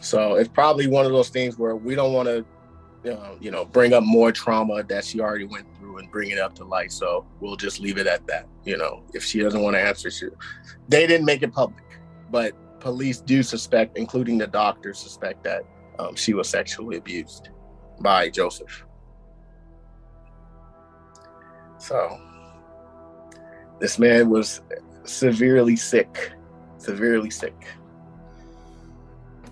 [0.00, 3.64] So it's probably one of those things where we don't want to, uh, you know,
[3.64, 6.92] bring up more trauma that she already went through and bring it up to light.
[6.92, 8.46] So we'll just leave it at that.
[8.64, 10.28] You know, if she doesn't want to answer, she,
[10.88, 11.84] they didn't make it public,
[12.30, 15.62] but police do suspect, including the doctors, suspect that
[15.98, 17.50] um, she was sexually abused
[18.00, 18.86] by Joseph.
[21.78, 22.20] So
[23.78, 24.62] this man was
[25.04, 26.32] severely sick,
[26.78, 27.54] severely sick.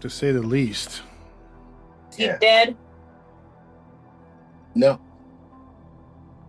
[0.01, 1.03] To say the least.
[2.11, 2.39] Is he Yeah.
[2.39, 2.77] dead?
[4.75, 5.01] No,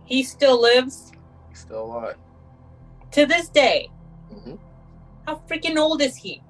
[0.04, 1.10] He still lives
[1.48, 2.16] he's still alive.
[3.12, 3.88] to this day.
[4.30, 4.54] hmm
[5.26, 6.42] How freaking old is he?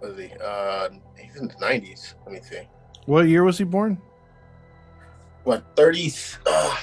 [0.00, 0.30] Was he?
[0.44, 2.14] Uh, he's in the nineties.
[2.26, 2.68] Let me see.
[3.06, 4.00] What year was he born?
[5.44, 6.38] What thirties?
[6.46, 6.76] Uh,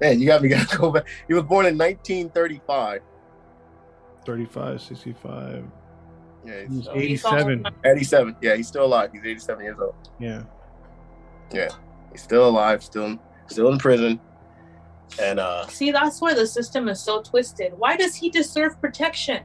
[0.00, 0.48] man, you got me.
[0.48, 1.06] Got to go back.
[1.26, 3.00] He was born in 1935.
[4.24, 5.64] 35, 65.
[6.44, 7.64] Yeah, He he's was uh, 87.
[7.84, 8.36] 87.
[8.40, 9.10] Yeah, he's still alive.
[9.12, 9.94] He's 87 years old.
[10.18, 10.42] Yeah.
[11.52, 11.68] Yeah.
[12.10, 12.82] He's still alive.
[12.82, 14.20] Still, still in prison.
[15.20, 17.72] And uh, See, that's why the system is so twisted.
[17.76, 19.42] Why does he deserve protection?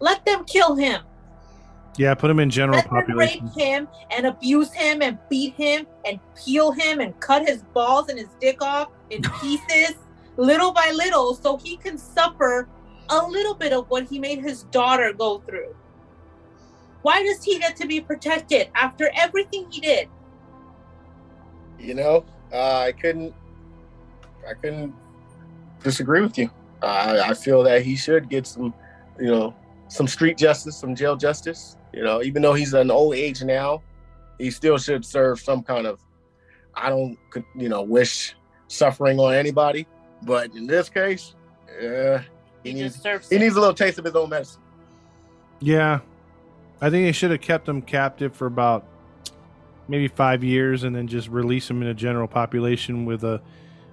[0.00, 1.02] Let them kill him.
[1.96, 5.84] Yeah, put him in general Let them rape him and abuse him and beat him
[6.06, 9.94] and peel him and cut his balls and his dick off in pieces,
[10.36, 12.68] little by little, so he can suffer
[13.08, 15.74] a little bit of what he made his daughter go through.
[17.02, 20.08] Why does he get to be protected after everything he did?
[21.78, 23.34] you know, uh, I couldn't,
[24.48, 24.94] I couldn't
[25.82, 26.50] disagree with you.
[26.82, 28.74] I, I feel that he should get some,
[29.18, 29.54] you know,
[29.88, 31.76] some street justice, some jail justice.
[31.92, 33.82] You know, even though he's an old age now,
[34.38, 36.00] he still should serve some kind of.
[36.74, 37.18] I don't,
[37.56, 38.36] you know, wish
[38.68, 39.86] suffering on anybody,
[40.22, 41.34] but in this case,
[41.80, 42.22] yeah,
[42.62, 44.60] He, he needs he needs a little taste of his own medicine.
[45.60, 46.00] Yeah.
[46.80, 48.86] I think they should have kept him captive for about
[49.88, 53.40] maybe five years and then just release him in a general population with a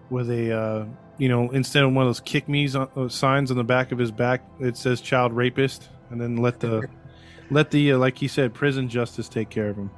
[0.10, 0.86] with a uh,
[1.18, 3.92] you know instead of one of those kick me's on, uh, signs on the back
[3.92, 6.88] of his back it says child rapist and then let the
[7.50, 9.90] let the uh, like he said prison justice take care of him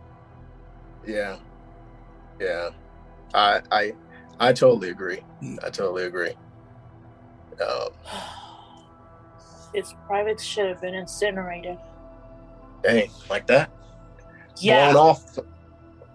[1.05, 1.37] Yeah,
[2.39, 2.69] yeah,
[3.33, 3.93] I I
[4.39, 5.21] I totally agree.
[5.63, 6.35] I totally agree.
[7.61, 7.89] Um,
[9.73, 11.77] His privates should have been incinerated.
[12.87, 13.69] Dang, like that.
[14.59, 14.91] Yeah.
[14.91, 15.39] blown off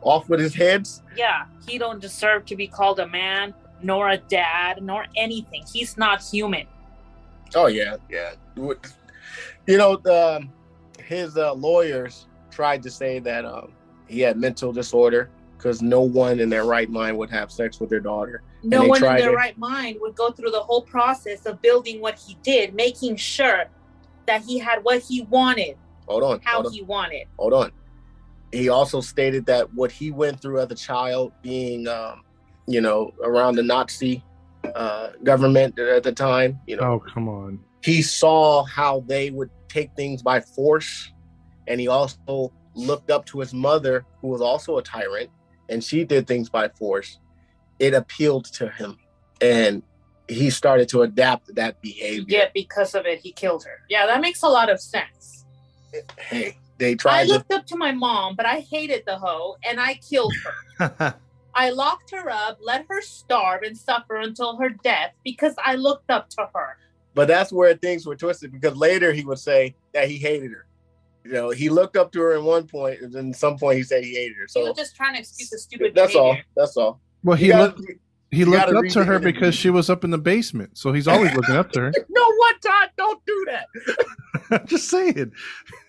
[0.02, 1.02] off with his heads.
[1.16, 5.64] Yeah, he don't deserve to be called a man, nor a dad, nor anything.
[5.72, 6.66] He's not human.
[7.54, 8.32] Oh yeah, yeah.
[8.56, 10.52] You know, the, um,
[11.04, 13.72] his uh, lawyers tried to say that um,
[14.08, 17.88] he had mental disorder because no one in their right mind would have sex with
[17.88, 18.42] their daughter.
[18.64, 19.36] No one in their it.
[19.36, 23.64] right mind would go through the whole process of building what he did, making sure
[24.26, 25.76] that he had what he wanted,
[26.08, 27.26] Hold on, how hold on, he wanted.
[27.38, 27.72] hold on.
[28.52, 32.22] He also stated that what he went through as a child, being, um,
[32.66, 34.22] you know, around the Nazi
[34.74, 39.50] uh, government at the time, you know, oh come on he saw how they would
[39.68, 41.12] take things by force
[41.66, 45.30] and he also looked up to his mother who was also a tyrant
[45.68, 47.18] and she did things by force
[47.78, 48.96] it appealed to him
[49.40, 49.82] and
[50.28, 53.80] he started to adapt that behavior Yet because of it, he killed her.
[53.90, 55.41] Yeah, that makes a lot of sense.
[56.18, 59.56] Hey they I tried to looked up to my mom, but I hated the hoe
[59.64, 60.32] and I killed
[60.78, 61.18] her.
[61.54, 66.10] I locked her up, let her starve and suffer until her death because I looked
[66.10, 66.76] up to her.
[67.14, 70.66] but that's where things were twisted because later he would say that he hated her
[71.24, 73.82] you know he looked up to her at one point and then some point he
[73.84, 76.36] said he hated her So He was just trying to excuse the stupid that's all
[76.56, 77.82] that's all well he gotta- looked
[78.30, 79.32] he looked up to her interview.
[79.32, 82.24] because she was up in the basement so he's always looking up to her no
[82.38, 82.88] what, Todd?
[82.96, 85.30] don't do that just saying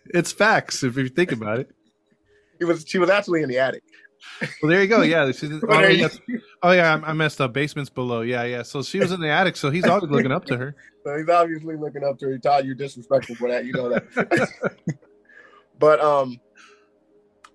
[0.08, 1.70] it's facts if you think about it
[2.60, 3.84] it was she was actually in the attic
[4.62, 7.54] well there you go yeah this oh, yeah, you- oh yeah I, I messed up
[7.54, 10.46] basement's below yeah yeah so she was in the attic so he's always looking up
[10.46, 12.38] to her So he's obviously looking up to her.
[12.38, 13.66] Todd, you're disrespectful for that.
[13.66, 14.50] You know that.
[15.80, 16.40] but um,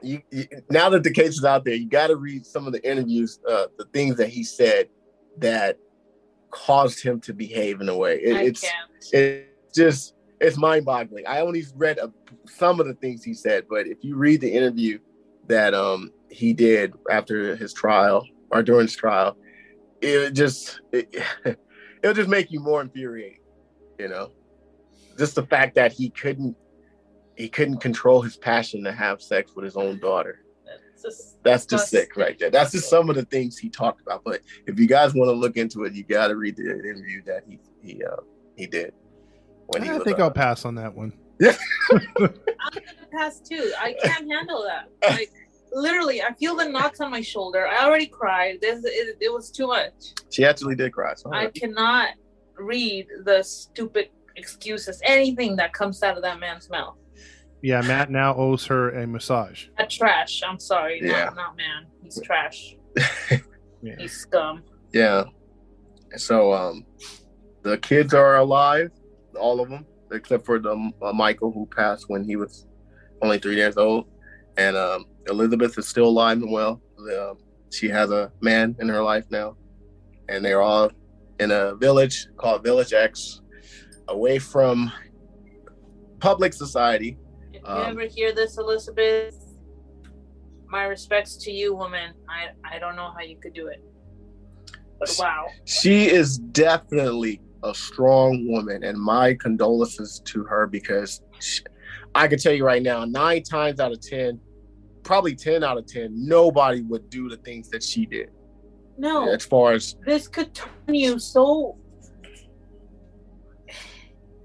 [0.03, 2.75] you, you now that the case is out there, you got to read some of
[2.75, 4.89] the interviews, uh, the things that he said
[5.39, 5.79] that
[6.51, 8.17] caused him to behave in a way.
[8.21, 8.91] It, I it's can't.
[9.13, 11.27] it, just it's mind-boggling.
[11.27, 12.13] I only read a,
[12.47, 14.99] some of the things he said, but if you read the interview
[15.47, 19.37] that um he did after his trial or during his trial,
[20.01, 21.15] it just it,
[22.03, 23.39] it'll just make you more infuriated.
[23.99, 24.31] You know,
[25.19, 26.57] just the fact that he couldn't
[27.37, 30.41] he couldn't control his passion to have sex with his own daughter.
[30.93, 32.51] It's just That's just sick right there.
[32.51, 34.25] That's just some of the things he talked about.
[34.25, 37.23] But if you guys want to look into it, you got to read the interview
[37.27, 38.17] that he he uh,
[38.57, 38.93] he did.
[39.69, 41.13] When he I was, think uh, I'll pass on that one.
[41.41, 41.57] Yeah.
[41.93, 42.33] I'm gonna
[43.13, 43.71] pass too.
[43.81, 44.89] I can't handle that.
[45.09, 45.31] Like
[45.73, 47.65] literally, I feel the knots on my shoulder.
[47.65, 48.61] I already cried.
[48.61, 49.93] This it, it was too much.
[50.31, 51.15] She actually did cry.
[51.15, 52.09] So I cannot
[52.57, 56.97] read the stupid excuses, anything that comes out of that man's mouth.
[57.63, 59.67] Yeah, Matt now owes her a massage.
[59.79, 60.43] A trash.
[60.45, 61.01] I'm sorry.
[61.01, 61.27] Yeah.
[61.27, 61.87] Not, not man.
[62.03, 62.75] He's trash.
[63.81, 63.95] Yeah.
[63.97, 64.65] He's scum.
[64.93, 65.23] yeah.
[66.17, 66.85] So um,
[67.63, 68.91] the kids are alive,
[69.39, 72.67] all of them, except for the uh, Michael who passed when he was
[73.23, 74.07] only three years old,
[74.57, 76.81] and um, Elizabeth is still alive and well.
[76.97, 77.35] The,
[77.71, 79.57] she has a man in her life now,
[80.29, 80.91] and they're all
[81.39, 83.41] in a village called Village X,
[84.09, 84.91] away from
[86.21, 87.19] public society.
[87.53, 89.37] If you Um, ever hear this, Elizabeth,
[90.67, 92.15] my respects to you, woman.
[92.29, 93.83] I I don't know how you could do it,
[94.99, 95.47] but wow.
[95.65, 101.63] she is definitely a strong woman and my condolences to her because she,
[102.15, 104.41] i can tell you right now nine times out of ten
[105.09, 108.29] probably 10 out of 10 nobody would do the things that she did.
[108.99, 111.79] No, as far as this could turn you so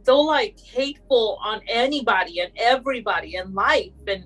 [0.04, 4.26] so like hateful on anybody and everybody in life and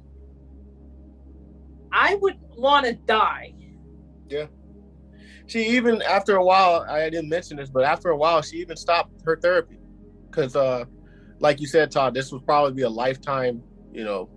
[1.92, 3.54] i would want to die
[5.48, 8.78] she even after a while i didn't mention this but after a while she even
[8.78, 9.80] stopped her therapy.
[10.30, 10.86] Because uh
[11.39, 14.30] like you said todd this would probably be a lifetime you know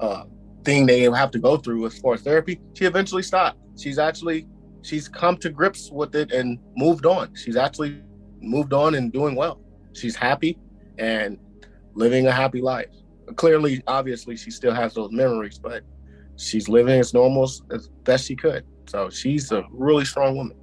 [0.00, 0.24] uh
[0.64, 2.60] thing they have to go through as far as therapy.
[2.74, 3.58] She eventually stopped.
[3.78, 4.48] She's actually
[4.82, 7.30] she's come to grips with it and moved on.
[7.36, 8.02] She's actually
[8.40, 9.60] moved on and doing well.
[9.92, 10.58] She's happy
[10.98, 11.38] and
[11.94, 12.88] living a happy life.
[13.36, 15.82] Clearly obviously she still has those memories but
[16.36, 20.56] she's living as normal as- as best she could so she's a really strong woman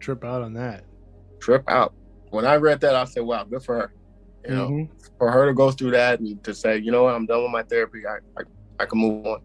[0.00, 0.84] Trip out on that.
[1.40, 1.92] trip out.
[2.30, 3.92] When I read that, I said, "Wow, good for her."
[4.48, 4.88] You know, Mhm.
[5.18, 7.50] for her to go through that and to say, "You know what, I'm done with
[7.52, 8.02] my therapy.
[8.06, 8.42] I I,
[8.80, 9.40] I can move on."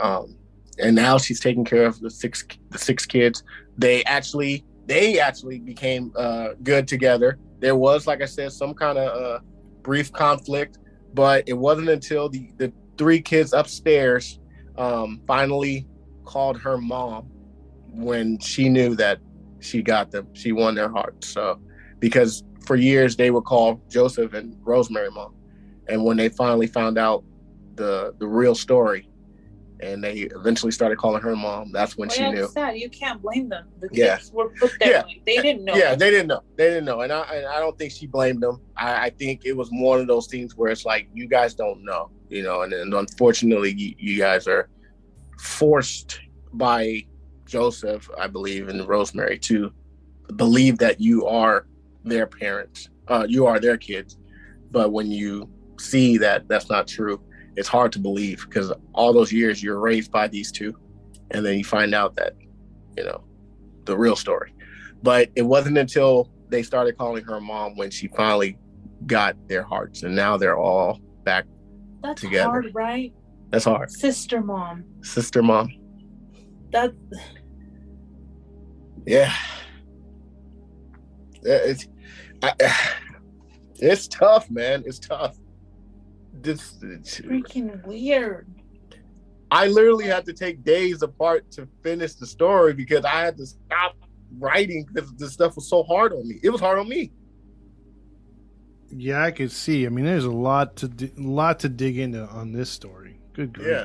[0.00, 0.36] Um,
[0.78, 3.42] and now she's taking care of the six the six kids.
[3.78, 7.38] They actually they actually became uh, good together.
[7.60, 9.40] There was, like I said, some kind of uh,
[9.82, 10.78] brief conflict,
[11.14, 14.38] but it wasn't until the the three kids upstairs
[14.78, 15.86] um, finally
[16.24, 17.30] called her mom
[17.92, 19.18] when she knew that
[19.60, 20.28] she got them.
[20.34, 21.28] She won their hearts.
[21.28, 21.60] So
[22.00, 25.34] because for years they would call Joseph and Rosemary mom,
[25.88, 27.24] and when they finally found out
[27.74, 29.08] the the real story,
[29.80, 32.48] and they eventually started calling her mom, that's when Well, she yeah, knew.
[32.48, 32.76] sad.
[32.76, 33.64] You can't blame them.
[33.80, 35.02] The kids were put that Yeah.
[35.04, 35.22] way.
[35.26, 35.74] They didn't know.
[35.74, 36.40] Yeah, they didn't know.
[36.56, 38.62] They didn't know, and I and I don't think she blamed them.
[38.76, 41.84] I, I think it was one of those things where it's like you guys don't
[41.84, 44.68] know, you know, and, and unfortunately you, you guys are
[45.38, 46.20] forced
[46.52, 47.04] by
[47.44, 49.72] Joseph, I believe, and Rosemary to
[50.36, 51.66] believe that you are
[52.04, 54.18] their parents, uh, you are their kids.
[54.70, 55.48] But when you
[55.78, 57.20] see that that's not true,
[57.56, 60.76] it's hard to believe because all those years you're raised by these two,
[61.30, 62.34] and then you find out that,
[62.96, 63.24] you know,
[63.84, 64.52] the real story.
[65.02, 68.58] But it wasn't until they started calling her mom when she finally
[69.06, 71.46] got their hearts, and now they're all back.
[72.06, 72.50] That's together.
[72.50, 73.12] hard, right?
[73.50, 74.84] That's hard, Sister mom.
[75.02, 75.68] sister, mom.
[76.70, 76.92] That
[79.06, 79.32] Yeah,
[81.42, 81.88] it's
[82.42, 82.52] I,
[83.76, 84.82] it's tough, man.
[84.86, 85.36] It's tough.
[86.32, 88.46] This freaking weird.
[89.50, 93.46] I literally had to take days apart to finish the story because I had to
[93.46, 93.96] stop
[94.38, 96.40] writing because this stuff was so hard on me.
[96.42, 97.12] It was hard on me.
[98.90, 99.86] Yeah, I could see.
[99.86, 103.18] I mean, there's a lot to di- lot to dig into on this story.
[103.34, 103.68] Good grief.
[103.68, 103.84] Yeah.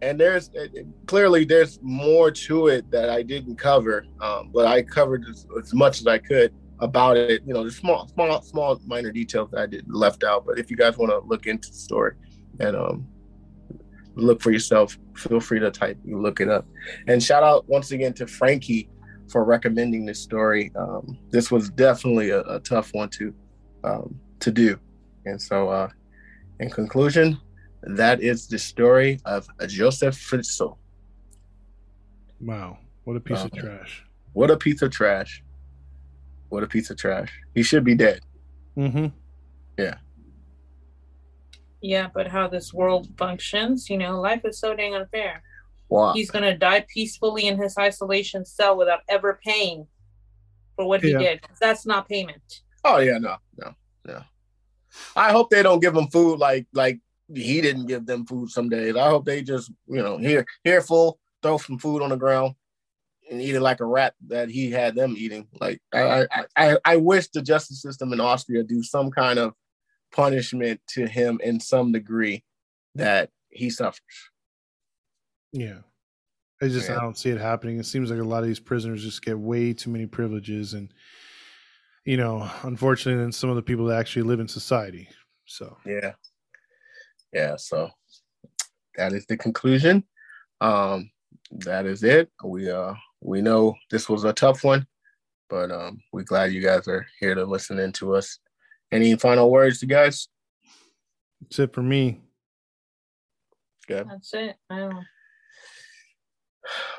[0.00, 4.66] And there's it- it- clearly there's more to it that I didn't cover, um, but
[4.66, 7.42] I covered as, as much as I could about it.
[7.46, 10.46] You know, the small, small, small, minor details that I did left out.
[10.46, 12.14] But if you guys want to look into the story
[12.60, 13.06] and um,
[14.14, 16.66] look for yourself, feel free to type, you look it up.
[17.08, 18.88] And shout out once again to Frankie
[19.28, 20.72] for recommending this story.
[20.76, 23.34] Um, this was definitely a, a tough one to
[23.84, 24.78] um, to do,
[25.26, 25.88] and so uh,
[26.60, 27.38] in conclusion,
[27.82, 30.76] that is the story of Joseph Fritzl.
[32.40, 32.78] Wow.
[33.04, 34.04] What a piece of Uh, trash.
[34.32, 35.42] What a piece of trash.
[36.50, 37.30] What a piece of trash.
[37.54, 38.20] He should be dead.
[38.76, 39.06] Mm-hmm.
[39.78, 39.96] Yeah,
[41.80, 45.42] Yeah, but how this world functions, you know, life is so dang unfair.
[45.88, 46.12] Wow.
[46.12, 49.86] He's gonna die peacefully in his isolation cell without ever paying
[50.76, 51.18] for what he Yeah.
[51.18, 51.42] did.
[51.42, 52.62] 'cause That's not payment.
[52.84, 53.74] Oh yeah, no, no,
[54.04, 54.22] no.
[55.16, 57.00] I hope they don't give him food like like
[57.34, 58.96] he didn't give them food some days.
[58.96, 62.54] I hope they just, you know, here here full, throw some food on the ground
[63.30, 65.46] and eat it like a rat that he had them eating.
[65.60, 69.52] Like I I I, I wish the justice system in Austria do some kind of
[70.12, 72.44] punishment to him in some degree
[72.94, 74.30] that he suffers.
[75.52, 75.78] Yeah.
[76.60, 76.96] I just Yeah.
[76.96, 77.78] I don't see it happening.
[77.78, 80.92] It seems like a lot of these prisoners just get way too many privileges and
[82.08, 85.10] you know, unfortunately then some of the people that actually live in society.
[85.44, 86.12] So Yeah.
[87.34, 87.90] Yeah, so
[88.96, 90.04] that is the conclusion.
[90.62, 91.10] Um
[91.50, 92.30] that is it.
[92.42, 94.86] We uh we know this was a tough one,
[95.50, 98.38] but um we're glad you guys are here to listen in to us.
[98.90, 100.28] Any final words, you guys?
[101.42, 102.22] that's it for me.
[103.86, 104.08] Good.
[104.08, 104.56] That's it.
[104.70, 105.02] I don't know.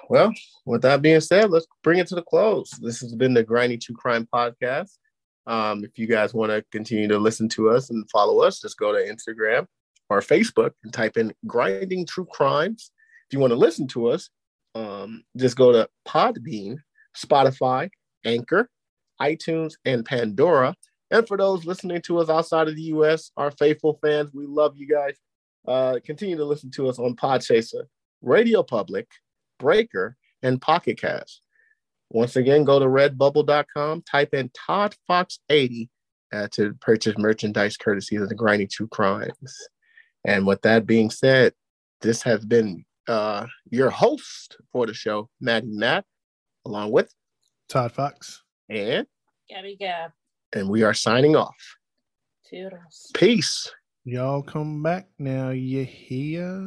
[0.10, 0.34] Well,
[0.66, 2.72] with that being said, let's bring it to the close.
[2.82, 4.98] This has been the Grinding True Crime Podcast.
[5.46, 8.80] Um, if you guys want to continue to listen to us and follow us, just
[8.80, 9.68] go to Instagram
[10.10, 12.90] or Facebook and type in Grinding True Crimes.
[13.30, 14.32] If you want to listen to us,
[14.74, 16.78] um, just go to Podbean,
[17.16, 17.92] Spotify,
[18.26, 18.68] Anchor,
[19.22, 20.74] iTunes, and Pandora.
[21.12, 24.76] And for those listening to us outside of the US, our faithful fans, we love
[24.76, 25.18] you guys.
[25.68, 27.84] Uh, continue to listen to us on Podchaser,
[28.24, 29.08] Radio Public,
[29.60, 31.42] Breaker, and Pocket Cast.
[32.10, 35.90] Once again, go to redbubble.com, type in Todd Fox 80
[36.34, 39.56] uh, to purchase merchandise courtesy of the Grinding True Crimes.
[40.26, 41.54] And with that being said,
[42.02, 46.06] this has been uh, your host for the show, Maddie Matt,
[46.66, 47.14] along with
[47.68, 48.44] Todd Fox.
[48.70, 49.06] and
[49.50, 50.12] Gabby Gab.
[50.54, 51.78] and we are signing off.
[52.50, 53.12] Toodles.
[53.14, 53.72] Peace.
[54.06, 56.60] Y'all come back now, you hear?